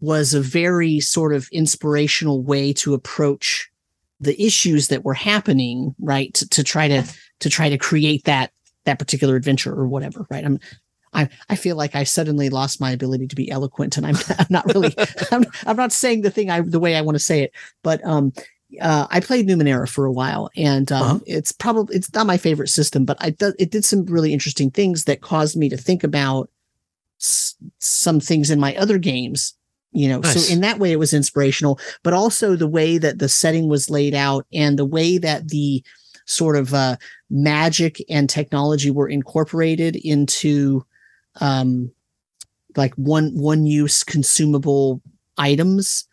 was 0.00 0.32
a 0.32 0.40
very 0.40 1.00
sort 1.00 1.34
of 1.34 1.48
inspirational 1.52 2.42
way 2.42 2.72
to 2.72 2.94
approach 2.94 3.70
the 4.20 4.40
issues 4.44 4.88
that 4.88 5.04
were 5.04 5.14
happening 5.14 5.94
right 6.00 6.34
to, 6.34 6.48
to 6.48 6.64
try 6.64 6.88
to 6.88 7.02
to 7.40 7.48
try 7.48 7.68
to 7.68 7.78
create 7.78 8.24
that 8.24 8.52
that 8.84 8.98
particular 8.98 9.36
adventure 9.36 9.72
or 9.72 9.86
whatever 9.86 10.26
right 10.30 10.44
i'm 10.44 10.58
I, 11.14 11.30
I 11.48 11.56
feel 11.56 11.74
like 11.74 11.94
I 11.94 12.04
suddenly 12.04 12.50
lost 12.50 12.82
my 12.82 12.90
ability 12.90 13.28
to 13.28 13.34
be 13.34 13.50
eloquent, 13.50 13.96
and 13.96 14.06
I'm, 14.06 14.16
I'm 14.38 14.46
not 14.50 14.66
really 14.74 14.94
I'm, 15.32 15.46
I'm 15.66 15.76
not 15.76 15.90
saying 15.90 16.20
the 16.20 16.30
thing 16.30 16.50
I 16.50 16.60
the 16.60 16.78
way 16.78 16.96
I 16.96 17.00
want 17.00 17.14
to 17.16 17.18
say 17.24 17.42
it. 17.44 17.52
But 17.82 18.04
um, 18.04 18.30
uh, 18.82 19.06
I 19.10 19.20
played 19.20 19.48
Numenera 19.48 19.88
for 19.88 20.04
a 20.04 20.12
while, 20.12 20.50
and 20.54 20.92
um, 20.92 21.02
Uh-huh. 21.02 21.18
it's 21.26 21.50
probably 21.50 21.96
it's 21.96 22.12
not 22.12 22.26
my 22.26 22.36
favorite 22.36 22.68
system, 22.68 23.06
but 23.06 23.16
I 23.20 23.30
do, 23.30 23.54
it 23.58 23.70
did 23.70 23.86
some 23.86 24.04
really 24.04 24.34
interesting 24.34 24.70
things 24.70 25.04
that 25.04 25.22
caused 25.22 25.56
me 25.56 25.70
to 25.70 25.78
think 25.78 26.04
about 26.04 26.50
s- 27.22 27.56
some 27.78 28.20
things 28.20 28.50
in 28.50 28.60
my 28.60 28.76
other 28.76 28.98
games. 28.98 29.54
You 29.92 30.08
know, 30.08 30.20
Nice. 30.20 30.46
so 30.46 30.52
in 30.52 30.60
that 30.60 30.78
way, 30.78 30.92
it 30.92 30.98
was 30.98 31.14
inspirational, 31.14 31.80
but 32.02 32.12
also 32.12 32.54
the 32.56 32.68
way 32.68 32.98
that 32.98 33.18
the 33.18 33.28
setting 33.28 33.68
was 33.68 33.88
laid 33.90 34.14
out 34.14 34.46
and 34.52 34.78
the 34.78 34.84
way 34.84 35.16
that 35.18 35.48
the 35.48 35.82
sort 36.26 36.56
of 36.56 36.74
uh, 36.74 36.96
magic 37.30 38.04
and 38.10 38.28
technology 38.28 38.90
were 38.90 39.08
incorporated 39.08 39.96
into 39.96 40.84
um, 41.40 41.90
like 42.76 42.92
one 42.96 43.30
one 43.34 43.64
use 43.64 44.04
consumable 44.04 45.00
items 45.38 46.06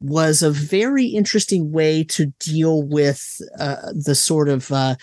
was 0.00 0.42
a 0.42 0.50
very 0.50 1.06
interesting 1.06 1.72
way 1.72 2.04
to 2.04 2.26
deal 2.38 2.82
with 2.82 3.40
uh, 3.58 3.90
the 3.94 4.14
sort 4.14 4.48
of 4.48 4.70
uh, 4.70 4.94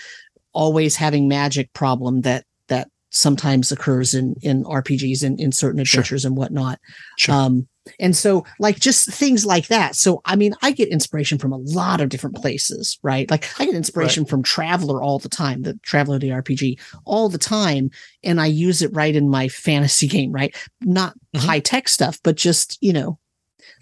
always 0.53 0.95
having 0.95 1.27
magic 1.27 1.73
problem 1.73 2.21
that 2.21 2.45
that 2.67 2.87
sometimes 3.09 3.71
occurs 3.71 4.13
in 4.13 4.35
in 4.41 4.63
RPGs 4.63 5.23
and 5.23 5.39
in 5.39 5.51
certain 5.51 5.83
Sure. 5.83 5.99
adventures 6.01 6.23
and 6.23 6.37
whatnot. 6.37 6.79
Sure. 7.17 7.33
Um, 7.35 7.67
and 7.99 8.15
so 8.15 8.45
like 8.59 8.79
just 8.79 9.09
things 9.09 9.45
like 9.45 9.67
that. 9.67 9.95
So 9.95 10.21
I 10.25 10.35
mean, 10.35 10.53
I 10.61 10.71
get 10.71 10.89
inspiration 10.89 11.37
from 11.37 11.51
a 11.51 11.57
lot 11.57 12.01
of 12.01 12.09
different 12.09 12.35
places, 12.35 12.97
right? 13.03 13.29
Like 13.29 13.47
I 13.59 13.65
get 13.65 13.75
inspiration 13.75 14.25
from 14.25 14.43
Traveller 14.43 15.01
all 15.03 15.19
the 15.19 15.29
time, 15.29 15.61
the 15.61 15.79
Traveller 15.83 16.19
the 16.19 16.29
RPG 16.31 16.79
all 17.05 17.29
the 17.29 17.37
time, 17.37 17.91
and 18.23 18.41
I 18.41 18.47
use 18.47 18.81
it 18.81 18.93
right 18.93 19.15
in 19.15 19.29
my 19.29 19.47
fantasy 19.47 20.07
game, 20.07 20.31
right? 20.31 20.55
Not 20.81 21.15
Mhm. 21.35 21.39
high 21.41 21.59
tech 21.59 21.87
stuff, 21.87 22.19
but 22.23 22.35
just 22.35 22.77
you 22.81 22.93
know 22.93 23.19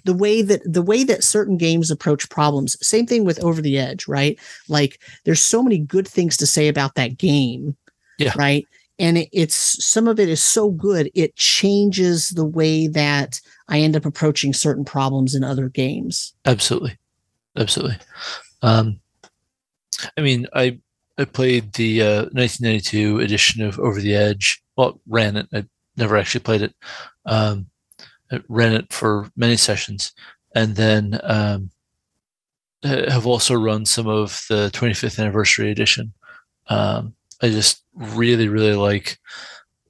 the 0.05 0.13
way 0.13 0.41
that 0.41 0.61
the 0.65 0.81
way 0.81 1.03
that 1.03 1.23
certain 1.23 1.57
games 1.57 1.89
approach 1.91 2.29
problems. 2.29 2.77
Same 2.85 3.05
thing 3.05 3.23
with 3.25 3.41
Over 3.43 3.61
the 3.61 3.77
Edge, 3.77 4.07
right? 4.07 4.37
Like 4.67 4.99
there's 5.23 5.41
so 5.41 5.63
many 5.63 5.77
good 5.77 6.07
things 6.07 6.35
to 6.37 6.45
say 6.45 6.67
about 6.67 6.95
that 6.95 7.17
game, 7.17 7.75
Yeah. 8.19 8.33
right? 8.35 8.65
And 8.99 9.17
it, 9.17 9.29
it's 9.31 9.83
some 9.83 10.07
of 10.07 10.19
it 10.19 10.29
is 10.29 10.41
so 10.41 10.69
good 10.69 11.09
it 11.15 11.35
changes 11.35 12.29
the 12.29 12.45
way 12.45 12.87
that 12.87 13.39
I 13.67 13.79
end 13.79 13.95
up 13.95 14.05
approaching 14.05 14.53
certain 14.53 14.85
problems 14.85 15.33
in 15.35 15.43
other 15.43 15.69
games. 15.69 16.33
Absolutely, 16.45 16.97
absolutely. 17.57 17.97
Um, 18.61 18.99
I 20.17 20.21
mean, 20.21 20.47
I 20.53 20.79
I 21.17 21.25
played 21.25 21.73
the 21.73 22.01
uh, 22.01 22.21
1992 22.31 23.19
edition 23.19 23.63
of 23.63 23.79
Over 23.79 23.99
the 23.99 24.15
Edge. 24.15 24.63
Well, 24.75 24.99
ran 25.07 25.37
it. 25.37 25.47
I 25.53 25.65
never 25.95 26.17
actually 26.17 26.41
played 26.41 26.63
it. 26.63 26.75
Um, 27.25 27.67
I 28.31 28.41
ran 28.47 28.73
it 28.73 28.91
for 28.91 29.29
many 29.35 29.57
sessions, 29.57 30.13
and 30.55 30.75
then 30.75 31.19
um, 31.23 31.69
have 32.83 33.27
also 33.27 33.53
run 33.53 33.85
some 33.85 34.07
of 34.07 34.43
the 34.49 34.71
25th 34.73 35.19
anniversary 35.19 35.71
edition. 35.71 36.13
Um, 36.67 37.13
I 37.43 37.49
just 37.49 37.83
really, 37.93 38.47
really 38.47 38.73
like 38.73 39.19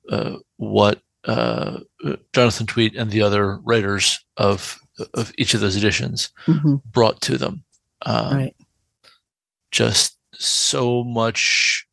uh, 0.09 0.37
what 0.57 0.99
uh, 1.25 1.79
Jonathan 2.33 2.65
Tweet 2.65 2.95
and 2.95 3.11
the 3.11 3.21
other 3.21 3.57
writers 3.59 4.19
of 4.37 4.79
of 5.13 5.31
each 5.37 5.53
of 5.53 5.61
those 5.61 5.77
editions 5.77 6.29
brought 6.91 7.21
to 7.21 7.37
them. 7.37 7.63
Um, 8.05 8.35
right. 8.35 8.55
Just 9.71 10.17
so 10.33 11.03
much 11.03 11.87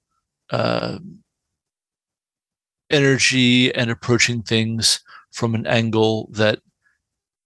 uh, 0.51 0.99
energy 2.91 3.73
and 3.75 3.91
approaching 3.91 4.43
things 4.43 5.01
from 5.31 5.55
an 5.55 5.67
angle 5.67 6.29
that 6.33 6.61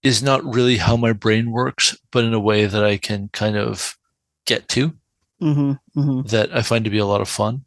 is 0.03 0.23
not 0.23 0.43
really 0.43 0.77
how 0.77 0.97
my 0.97 1.13
brain 1.13 1.51
works, 1.51 1.97
but 2.11 2.23
in 2.23 2.33
a 2.33 2.39
way 2.39 2.65
that 2.65 2.83
I 2.83 2.97
can 2.97 3.29
kind 3.29 3.57
of 3.57 3.97
get 4.45 4.67
to 4.69 4.93
Mm-hmm. 5.41 5.99
Mm-hmm. 5.99 6.21
that 6.29 6.55
I 6.55 6.61
find 6.61 6.85
to 6.85 6.89
be 6.89 6.97
a 6.97 7.05
lot 7.05 7.19
of 7.19 7.27
fun. 7.27 7.65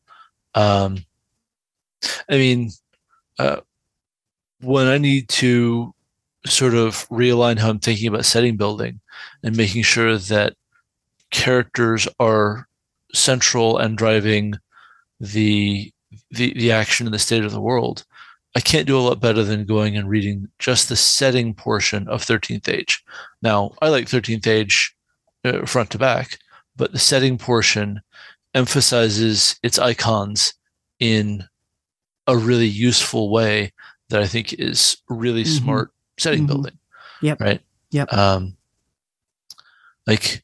Um, 0.54 1.04
I 2.28 2.36
mean, 2.36 2.70
uh, 3.38 3.60
when 4.60 4.86
I 4.86 4.98
need 4.98 5.28
to 5.30 5.94
sort 6.46 6.74
of 6.74 7.08
realign 7.08 7.58
how 7.58 7.70
I'm 7.70 7.78
thinking 7.78 8.08
about 8.08 8.24
setting 8.24 8.56
building 8.56 9.00
and 9.42 9.56
making 9.56 9.82
sure 9.82 10.16
that 10.16 10.54
characters 11.30 12.08
are 12.18 12.66
central 13.14 13.78
and 13.78 13.96
driving 13.98 14.54
the 15.20 15.92
the 16.30 16.54
the 16.54 16.72
action 16.72 17.06
and 17.06 17.14
the 17.14 17.18
state 17.18 17.44
of 17.44 17.52
the 17.52 17.60
world, 17.60 18.04
I 18.54 18.60
can't 18.60 18.86
do 18.86 18.98
a 18.98 19.00
lot 19.00 19.20
better 19.20 19.42
than 19.42 19.66
going 19.66 19.96
and 19.96 20.08
reading 20.08 20.48
just 20.58 20.88
the 20.88 20.96
setting 20.96 21.54
portion 21.54 22.08
of 22.08 22.24
13th 22.24 22.68
Age. 22.68 23.04
Now, 23.42 23.72
I 23.82 23.88
like 23.88 24.06
13th 24.06 24.46
Age 24.46 24.94
uh, 25.44 25.66
front 25.66 25.90
to 25.90 25.98
back, 25.98 26.38
but 26.76 26.92
the 26.92 26.98
setting 26.98 27.38
portion 27.38 28.00
emphasizes 28.54 29.58
its 29.62 29.78
icons 29.78 30.54
in 30.98 31.44
a 32.26 32.36
really 32.36 32.66
useful 32.66 33.30
way 33.30 33.72
that 34.08 34.20
I 34.22 34.26
think 34.26 34.52
is 34.54 34.96
really 35.08 35.44
Mhm. 35.44 35.58
smart 35.58 35.90
setting 36.18 36.44
Mhm. 36.44 36.46
building. 36.46 36.78
Yep. 37.22 37.40
Right. 37.40 37.60
Yep. 37.90 38.12
Um, 38.12 38.56
like 40.06 40.42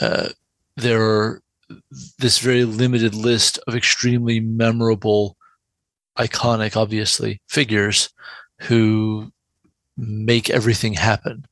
uh, 0.00 0.30
there 0.76 1.02
are 1.02 1.42
this 2.18 2.38
very 2.40 2.64
limited 2.64 3.14
list 3.14 3.58
of 3.66 3.74
extremely 3.76 4.40
memorable, 4.40 5.36
iconic, 6.18 6.76
obviously 6.76 7.40
figures 7.48 8.10
who 8.62 9.32
make 9.96 10.50
everything 10.50 10.94
happen, 10.94 11.46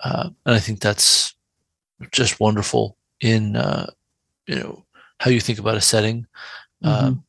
uh, 0.00 0.30
and 0.46 0.54
I 0.54 0.58
think 0.58 0.80
that's 0.80 1.34
just 2.12 2.40
wonderful 2.40 2.96
in 3.20 3.56
uh, 3.56 3.90
you 4.46 4.56
know 4.56 4.85
how 5.20 5.30
you 5.30 5.40
think 5.40 5.58
about 5.58 5.76
a 5.76 5.80
setting. 5.80 6.26
Um, 6.82 7.24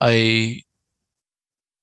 I 0.00 0.62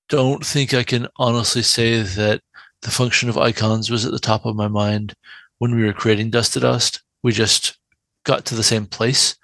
don't 0.08 0.44
think 0.44 0.74
I 0.74 0.82
can 0.82 1.08
honestly 1.16 1.62
say 1.62 2.02
that 2.02 2.42
the 2.82 2.90
function 2.90 3.28
of 3.28 3.38
icons 3.38 3.90
was 3.90 4.04
at 4.04 4.12
the 4.12 4.18
top 4.18 4.44
of 4.44 4.56
my 4.56 4.68
mind 4.68 5.14
when 5.58 5.74
we 5.74 5.84
were 5.84 5.92
creating 5.92 6.30
Dust 6.30 6.52
to 6.52 6.60
Dust. 6.60 7.02
We 7.22 7.32
just 7.32 7.78
got 8.24 8.44
to 8.46 8.54
the 8.54 8.62
same 8.62 8.86
place, 8.86 9.36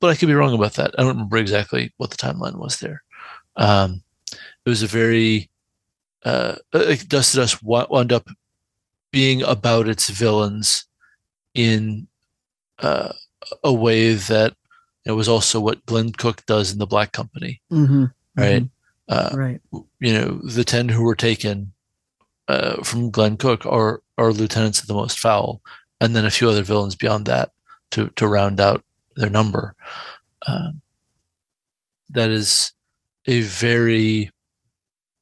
but 0.00 0.10
I 0.10 0.14
could 0.14 0.28
be 0.28 0.34
wrong 0.34 0.54
about 0.54 0.74
that. 0.74 0.94
I 0.96 1.02
don't 1.02 1.14
remember 1.16 1.36
exactly 1.36 1.92
what 1.96 2.10
the 2.10 2.16
timeline 2.16 2.56
was 2.56 2.78
there. 2.78 3.02
Um, 3.56 4.02
it 4.32 4.68
was 4.68 4.82
a 4.82 4.86
very 4.86 5.50
uh, 6.24 6.56
like 6.72 7.06
Dust 7.08 7.32
to 7.32 7.38
Dust 7.38 7.62
wound 7.62 8.12
up 8.12 8.28
being 9.10 9.42
about 9.42 9.88
its 9.88 10.08
villains 10.08 10.86
in 11.54 12.08
uh, 12.78 13.12
a 13.62 13.72
way 13.72 14.14
that 14.14 14.54
it 15.04 15.12
was 15.12 15.28
also 15.28 15.60
what 15.60 15.84
Glenn 15.86 16.12
Cook 16.12 16.44
does 16.46 16.72
in 16.72 16.78
the 16.78 16.86
Black 16.86 17.12
Company, 17.12 17.60
Mm-hmm. 17.70 18.04
right? 18.36 18.64
Uh, 19.08 19.30
Right. 19.34 19.60
you 20.00 20.12
know, 20.14 20.40
the 20.42 20.64
10 20.64 20.88
who 20.88 21.02
were 21.02 21.14
taken 21.14 21.72
uh, 22.48 22.82
from 22.82 23.10
Glenn 23.10 23.36
Cook 23.36 23.66
are, 23.66 24.02
are 24.18 24.32
lieutenants 24.32 24.80
of 24.80 24.86
the 24.86 24.94
most 24.94 25.18
foul, 25.18 25.60
and 26.00 26.14
then 26.16 26.24
a 26.24 26.30
few 26.30 26.48
other 26.48 26.62
villains 26.62 26.94
beyond 26.94 27.26
that 27.26 27.52
to, 27.92 28.08
to 28.16 28.26
round 28.26 28.60
out 28.60 28.82
their 29.16 29.30
number. 29.30 29.74
Um, 30.46 30.80
that 32.10 32.30
is 32.30 32.72
a 33.26 33.40
very 33.42 34.30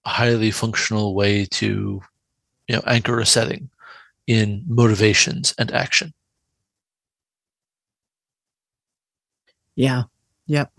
highly 0.05 0.51
functional 0.51 1.15
way 1.15 1.45
to, 1.47 2.01
you 2.69 2.75
know, 2.77 2.83
anchor 2.87 3.19
a 3.21 3.27
setting 3.27 3.71
in 4.27 4.65
motivations 4.67 5.55
and 5.59 5.71
action. 5.73 6.13
Yeah. 9.75 10.05
Yep. 10.47 10.73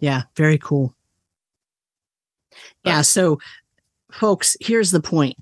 Yeah. 0.00 0.22
Very 0.36 0.58
cool. 0.58 0.94
Yeah. 2.84 3.02
So, 3.02 3.38
folks, 4.10 4.56
here's 4.60 4.90
the 4.90 5.00
point 5.00 5.36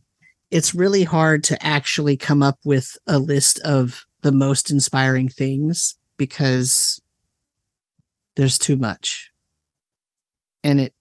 it's 0.51 0.75
really 0.75 1.05
hard 1.05 1.45
to 1.45 1.65
actually 1.65 2.17
come 2.17 2.43
up 2.43 2.59
with 2.65 2.97
a 3.07 3.19
list 3.19 3.61
of 3.61 4.05
the 4.23 4.33
most 4.33 4.71
inspiring 4.71 5.29
things 5.29 5.97
because 6.17 7.01
there's 8.37 8.59
too 8.59 8.77
much. 8.77 9.31
And 10.63 10.81
it, 10.81 10.95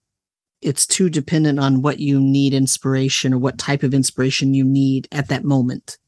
it's 0.62 0.86
too 0.86 1.10
dependent 1.10 1.58
on 1.58 1.82
what 1.82 1.98
you 1.98 2.20
need 2.20 2.54
inspiration 2.54 3.34
or 3.34 3.38
what 3.38 3.58
type 3.58 3.82
of 3.82 3.92
inspiration 3.92 4.54
you 4.54 4.64
need 4.64 5.08
at 5.12 5.28
that 5.28 5.44
moment. 5.44 5.98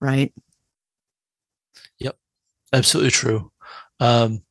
Right? 0.00 0.32
Absolutely 2.72 3.10
true. 3.10 3.50
Um, 4.00 4.42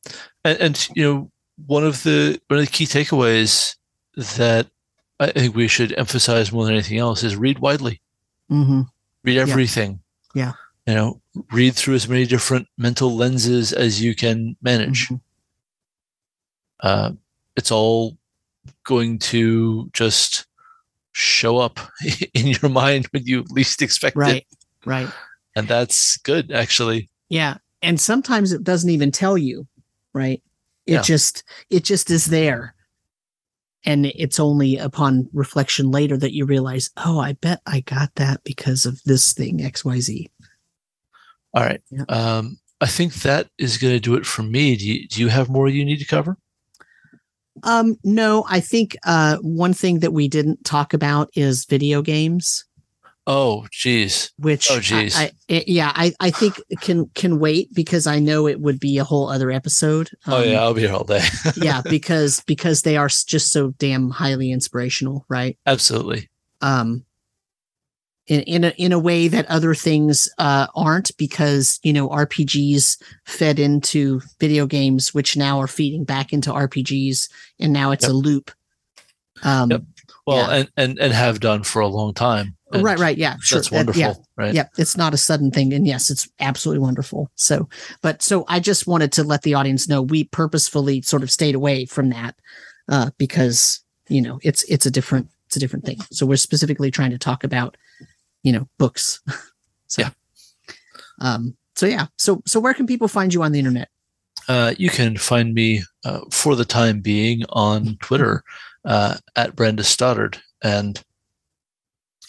and, 0.45 0.57
and 0.59 0.89
you 0.95 1.03
know, 1.03 1.31
one 1.67 1.83
of 1.83 2.03
the 2.03 2.39
one 2.47 2.59
of 2.59 2.65
the 2.65 2.71
key 2.71 2.85
takeaways 2.85 3.75
that 4.37 4.67
I 5.19 5.27
think 5.31 5.55
we 5.55 5.67
should 5.67 5.93
emphasize 5.97 6.51
more 6.51 6.65
than 6.65 6.73
anything 6.73 6.97
else 6.97 7.23
is 7.23 7.35
read 7.35 7.59
widely. 7.59 8.01
Mm-hmm. 8.51 8.81
Read 9.23 9.37
everything. 9.37 9.99
Yeah. 10.33 10.53
You 10.87 10.95
know, 10.95 11.21
read 11.51 11.75
through 11.75 11.95
as 11.95 12.07
many 12.09 12.25
different 12.25 12.67
mental 12.77 13.15
lenses 13.15 13.71
as 13.73 14.01
you 14.01 14.15
can 14.15 14.55
manage. 14.61 15.09
Mhm. 15.09 15.21
Uh, 16.79 17.11
it's 17.55 17.71
all 17.71 18.17
going 18.83 19.19
to 19.19 19.89
just 19.93 20.47
show 21.11 21.57
up 21.57 21.79
in 22.33 22.47
your 22.47 22.69
mind 22.71 23.07
when 23.11 23.25
you 23.25 23.43
least 23.49 23.81
expect 23.81 24.15
Right. 24.15 24.37
it, 24.37 24.47
Right. 24.85 25.09
and 25.55 25.67
that's 25.67 26.17
good 26.17 26.51
actually. 26.51 27.09
Yeah. 27.29 27.57
And 27.81 27.99
sometimes 27.99 28.51
it 28.53 28.63
doesn't 28.63 28.89
even 28.89 29.11
tell 29.11 29.37
you, 29.37 29.67
right? 30.13 30.41
It 30.85 30.93
Yeah. 30.93 31.01
just 31.01 31.43
it 31.69 31.83
just 31.83 32.09
is 32.11 32.25
there. 32.25 32.75
And 33.83 34.05
it's 34.07 34.39
only 34.39 34.77
upon 34.77 35.27
reflection 35.33 35.89
later 35.89 36.15
that 36.17 36.33
you 36.35 36.45
realize, 36.45 36.91
oh, 36.97 37.19
I 37.19 37.33
bet 37.33 37.61
I 37.65 37.79
got 37.81 38.13
that 38.15 38.43
because 38.43 38.85
of 38.85 39.01
this 39.05 39.33
thing, 39.33 39.59
XYZ. 39.59 40.27
All 41.55 41.63
right. 41.63 41.81
Yeah. 41.89 42.03
Um, 42.07 42.59
I 42.79 42.85
think 42.85 43.13
that 43.15 43.49
is 43.57 43.77
going 43.77 43.93
to 43.93 43.99
do 43.99 44.15
it 44.15 44.25
for 44.25 44.43
me. 44.43 44.75
Do 44.75 44.87
you, 44.87 45.07
do 45.07 45.19
you 45.21 45.27
have 45.29 45.49
more 45.49 45.67
you 45.67 45.83
need 45.83 45.97
to 45.97 46.05
cover? 46.05 46.37
Um, 47.63 47.97
no, 48.03 48.45
I 48.49 48.59
think 48.59 48.95
uh 49.05 49.37
one 49.41 49.73
thing 49.73 49.99
that 49.99 50.13
we 50.13 50.27
didn't 50.27 50.63
talk 50.63 50.93
about 50.93 51.29
is 51.35 51.65
video 51.65 52.01
games, 52.01 52.63
Oh, 53.27 53.67
geez. 53.71 54.31
which 54.37 54.69
Oh, 54.71 54.79
geez. 54.79 55.15
I, 55.17 55.31
I- 55.49 55.63
yeah, 55.67 55.91
I, 55.95 56.13
I 56.19 56.31
think 56.31 56.59
can 56.81 57.05
can 57.13 57.39
wait 57.39 57.73
because 57.73 58.07
I 58.07 58.19
know 58.19 58.47
it 58.47 58.59
would 58.59 58.79
be 58.79 58.97
a 58.97 59.03
whole 59.03 59.29
other 59.29 59.51
episode. 59.51 60.09
oh, 60.27 60.41
Um, 60.41 60.49
yeah. 60.49 60.59
I'll 60.61 60.73
be 60.73 60.81
here 60.81 60.93
all 60.93 61.03
day. 61.03 61.21
yeah, 61.55 61.81
because 61.87 62.41
because 62.47 62.81
they 62.81 62.97
are 62.97 63.07
just 63.09 63.51
so 63.51 63.71
damn 63.77 64.09
highly 64.09 64.51
inspirational, 64.51 65.25
right? 65.29 65.57
Absolutely. 65.65 66.29
um 66.61 67.05
in 68.27 68.41
in 68.41 68.63
a 68.63 68.69
in 68.77 68.91
a 68.91 68.99
way 68.99 69.27
that 69.27 69.45
other 69.47 69.73
things 69.75 70.29
uh 70.37 70.67
aren't 70.75 71.15
because 71.17 71.79
you 71.83 71.91
know 71.91 72.07
RPGs 72.09 73.01
fed 73.25 73.59
into 73.59 74.21
video 74.39 74.65
games 74.67 75.13
which 75.13 75.35
now 75.35 75.59
are 75.59 75.67
feeding 75.67 76.03
back 76.05 76.31
into 76.31 76.51
RPGs 76.51 77.29
and 77.59 77.73
now 77.73 77.91
it's 77.91 78.03
Yep. 78.05 78.11
a 78.11 78.13
loop 78.15 78.51
um 79.43 79.71
Yep. 79.71 79.81
Well, 80.27 80.37
Yeah. 80.37 80.55
and, 80.59 80.69
and, 80.77 80.99
and 80.99 81.13
have 81.13 81.39
done 81.39 81.63
for 81.63 81.81
a 81.81 81.87
long 81.87 82.13
time. 82.13 82.55
And 82.73 82.83
right 82.83 82.99
right 82.99 83.17
yeah 83.17 83.35
sure 83.41 83.57
That's 83.59 83.69
that- 83.69 83.75
wonderful. 83.75 83.99
yeah 84.01 84.13
Right. 84.37 84.53
yeah 84.53 84.67
it's 84.77 84.95
not 84.97 85.13
a 85.13 85.17
sudden 85.17 85.51
thing 85.51 85.73
and 85.73 85.85
yes 85.87 86.09
it's 86.09 86.27
absolutely 86.39 86.79
wonderful 86.81 87.29
so 87.35 87.67
but 88.01 88.21
so 88.21 88.45
i 88.47 88.59
just 88.59 88.87
wanted 88.87 89.11
to 89.13 89.23
let 89.23 89.41
the 89.43 89.53
audience 89.55 89.87
know 89.89 90.01
we 90.01 90.23
purposefully 90.25 91.01
sort 91.01 91.23
of 91.23 91.29
stayed 91.31 91.55
away 91.55 91.85
from 91.85 92.09
that 92.09 92.35
uh 92.89 93.09
because 93.17 93.83
you 94.09 94.21
know 94.21 94.39
it's 94.43 94.63
it's 94.63 94.85
a 94.85 94.91
different 94.91 95.27
it's 95.47 95.55
a 95.57 95.59
different 95.59 95.85
thing 95.85 95.97
so 96.11 96.25
we're 96.25 96.35
specifically 96.37 96.89
trying 96.91 97.11
to 97.11 97.17
talk 97.17 97.43
about 97.43 97.75
you 98.43 98.51
know 98.51 98.67
books 98.77 99.21
so 99.87 100.01
Yeah. 100.03 100.09
um 101.19 101.55
so 101.75 101.85
yeah 101.85 102.07
so 102.17 102.41
so 102.45 102.59
where 102.59 102.73
can 102.73 102.87
people 102.87 103.07
find 103.07 103.33
you 103.33 103.43
on 103.43 103.51
the 103.51 103.59
internet 103.59 103.89
Uh, 104.47 104.73
you 104.77 104.89
can 104.89 105.17
find 105.17 105.53
me 105.53 105.83
uh, 106.03 106.21
for 106.31 106.55
the 106.55 106.65
time 106.65 106.99
being 106.99 107.43
on 107.49 107.95
Twitter 108.01 108.43
uh, 108.85 109.15
at 109.35 109.55
Brandes 109.55 109.87
Stoddard. 109.87 110.41
And 110.63 110.99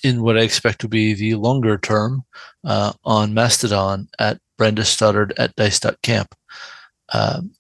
in 0.02 0.22
what 0.22 0.36
I 0.36 0.42
expect 0.42 0.80
to 0.80 0.88
be 0.88 1.14
the 1.14 1.34
longer 1.34 1.78
term 1.78 2.24
uh, 2.64 2.92
on 3.04 3.34
Mastodon 3.34 4.08
at 4.18 4.40
Brandes 4.58 4.88
Stoddard 4.88 5.32
at 5.38 5.54
dice.camp. 5.56 6.34
Um, 7.12 7.52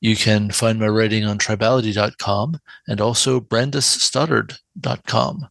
you 0.00 0.16
can 0.16 0.50
find 0.50 0.78
my 0.78 0.88
writing 0.88 1.24
on 1.24 1.38
tribality.com 1.38 2.60
and 2.86 3.00
also 3.00 3.40
brandesstoddard.com. 3.40 5.48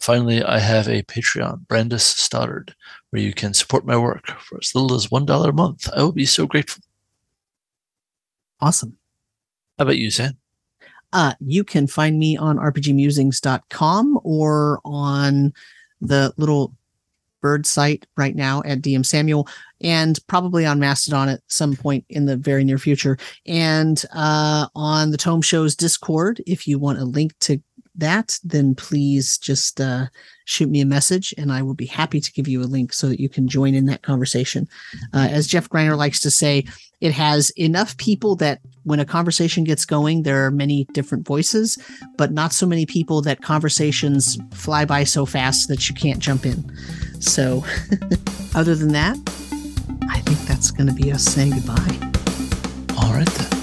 Finally, 0.00 0.42
I 0.42 0.58
have 0.58 0.88
a 0.88 1.02
Patreon, 1.02 1.68
Brandes 1.68 2.02
Stoddard, 2.02 2.74
where 3.10 3.22
you 3.22 3.32
can 3.32 3.54
support 3.54 3.86
my 3.86 3.96
work 3.96 4.26
for 4.40 4.58
as 4.60 4.74
little 4.74 4.96
as 4.96 5.06
$1 5.08 5.48
a 5.48 5.52
month. 5.52 5.88
I 5.94 6.02
will 6.02 6.12
be 6.12 6.26
so 6.26 6.46
grateful. 6.46 6.82
awesome 8.60 8.96
How 9.78 9.84
about 9.84 9.98
you, 9.98 10.10
Sam? 10.10 10.41
Uh, 11.12 11.34
you 11.40 11.64
can 11.64 11.86
find 11.86 12.18
me 12.18 12.36
on 12.36 12.56
rpgmusings.com 12.56 14.20
or 14.24 14.80
on 14.84 15.52
the 16.00 16.32
little 16.36 16.74
bird 17.42 17.66
site 17.66 18.06
right 18.16 18.36
now 18.36 18.62
at 18.64 18.80
DM 18.80 19.04
Samuel 19.04 19.48
and 19.80 20.18
probably 20.28 20.64
on 20.64 20.78
Mastodon 20.78 21.28
at 21.28 21.40
some 21.48 21.76
point 21.76 22.04
in 22.08 22.24
the 22.24 22.36
very 22.36 22.64
near 22.64 22.78
future. 22.78 23.18
And 23.46 24.02
uh, 24.14 24.68
on 24.74 25.10
the 25.10 25.16
Tome 25.16 25.42
Show's 25.42 25.74
Discord, 25.74 26.40
if 26.46 26.66
you 26.66 26.78
want 26.78 27.00
a 27.00 27.04
link 27.04 27.38
to 27.40 27.60
that, 27.96 28.38
then 28.44 28.74
please 28.74 29.36
just 29.36 29.80
uh, 29.80 30.06
shoot 30.44 30.70
me 30.70 30.80
a 30.80 30.86
message 30.86 31.34
and 31.36 31.52
I 31.52 31.62
will 31.62 31.74
be 31.74 31.86
happy 31.86 32.20
to 32.20 32.32
give 32.32 32.48
you 32.48 32.62
a 32.62 32.64
link 32.64 32.92
so 32.92 33.08
that 33.08 33.20
you 33.20 33.28
can 33.28 33.48
join 33.48 33.74
in 33.74 33.86
that 33.86 34.02
conversation. 34.02 34.68
Uh, 35.12 35.28
as 35.30 35.46
Jeff 35.46 35.68
Greiner 35.68 35.98
likes 35.98 36.20
to 36.20 36.30
say, 36.30 36.64
it 37.02 37.12
has 37.12 37.50
enough 37.58 37.96
people 37.96 38.36
that 38.36 38.60
when 38.84 39.00
a 39.00 39.04
conversation 39.04 39.64
gets 39.64 39.84
going, 39.84 40.22
there 40.22 40.46
are 40.46 40.52
many 40.52 40.84
different 40.92 41.26
voices, 41.26 41.76
but 42.16 42.30
not 42.30 42.52
so 42.52 42.64
many 42.64 42.86
people 42.86 43.20
that 43.22 43.42
conversations 43.42 44.38
fly 44.52 44.84
by 44.84 45.02
so 45.02 45.26
fast 45.26 45.66
that 45.66 45.88
you 45.88 45.96
can't 45.96 46.20
jump 46.20 46.46
in. 46.46 46.72
So, 47.20 47.64
other 48.54 48.76
than 48.76 48.92
that, 48.92 49.16
I 50.08 50.20
think 50.20 50.38
that's 50.46 50.70
going 50.70 50.86
to 50.86 50.94
be 50.94 51.12
us 51.12 51.24
saying 51.24 51.50
goodbye. 51.50 51.98
All 52.96 53.12
right, 53.12 53.26
then. 53.26 53.61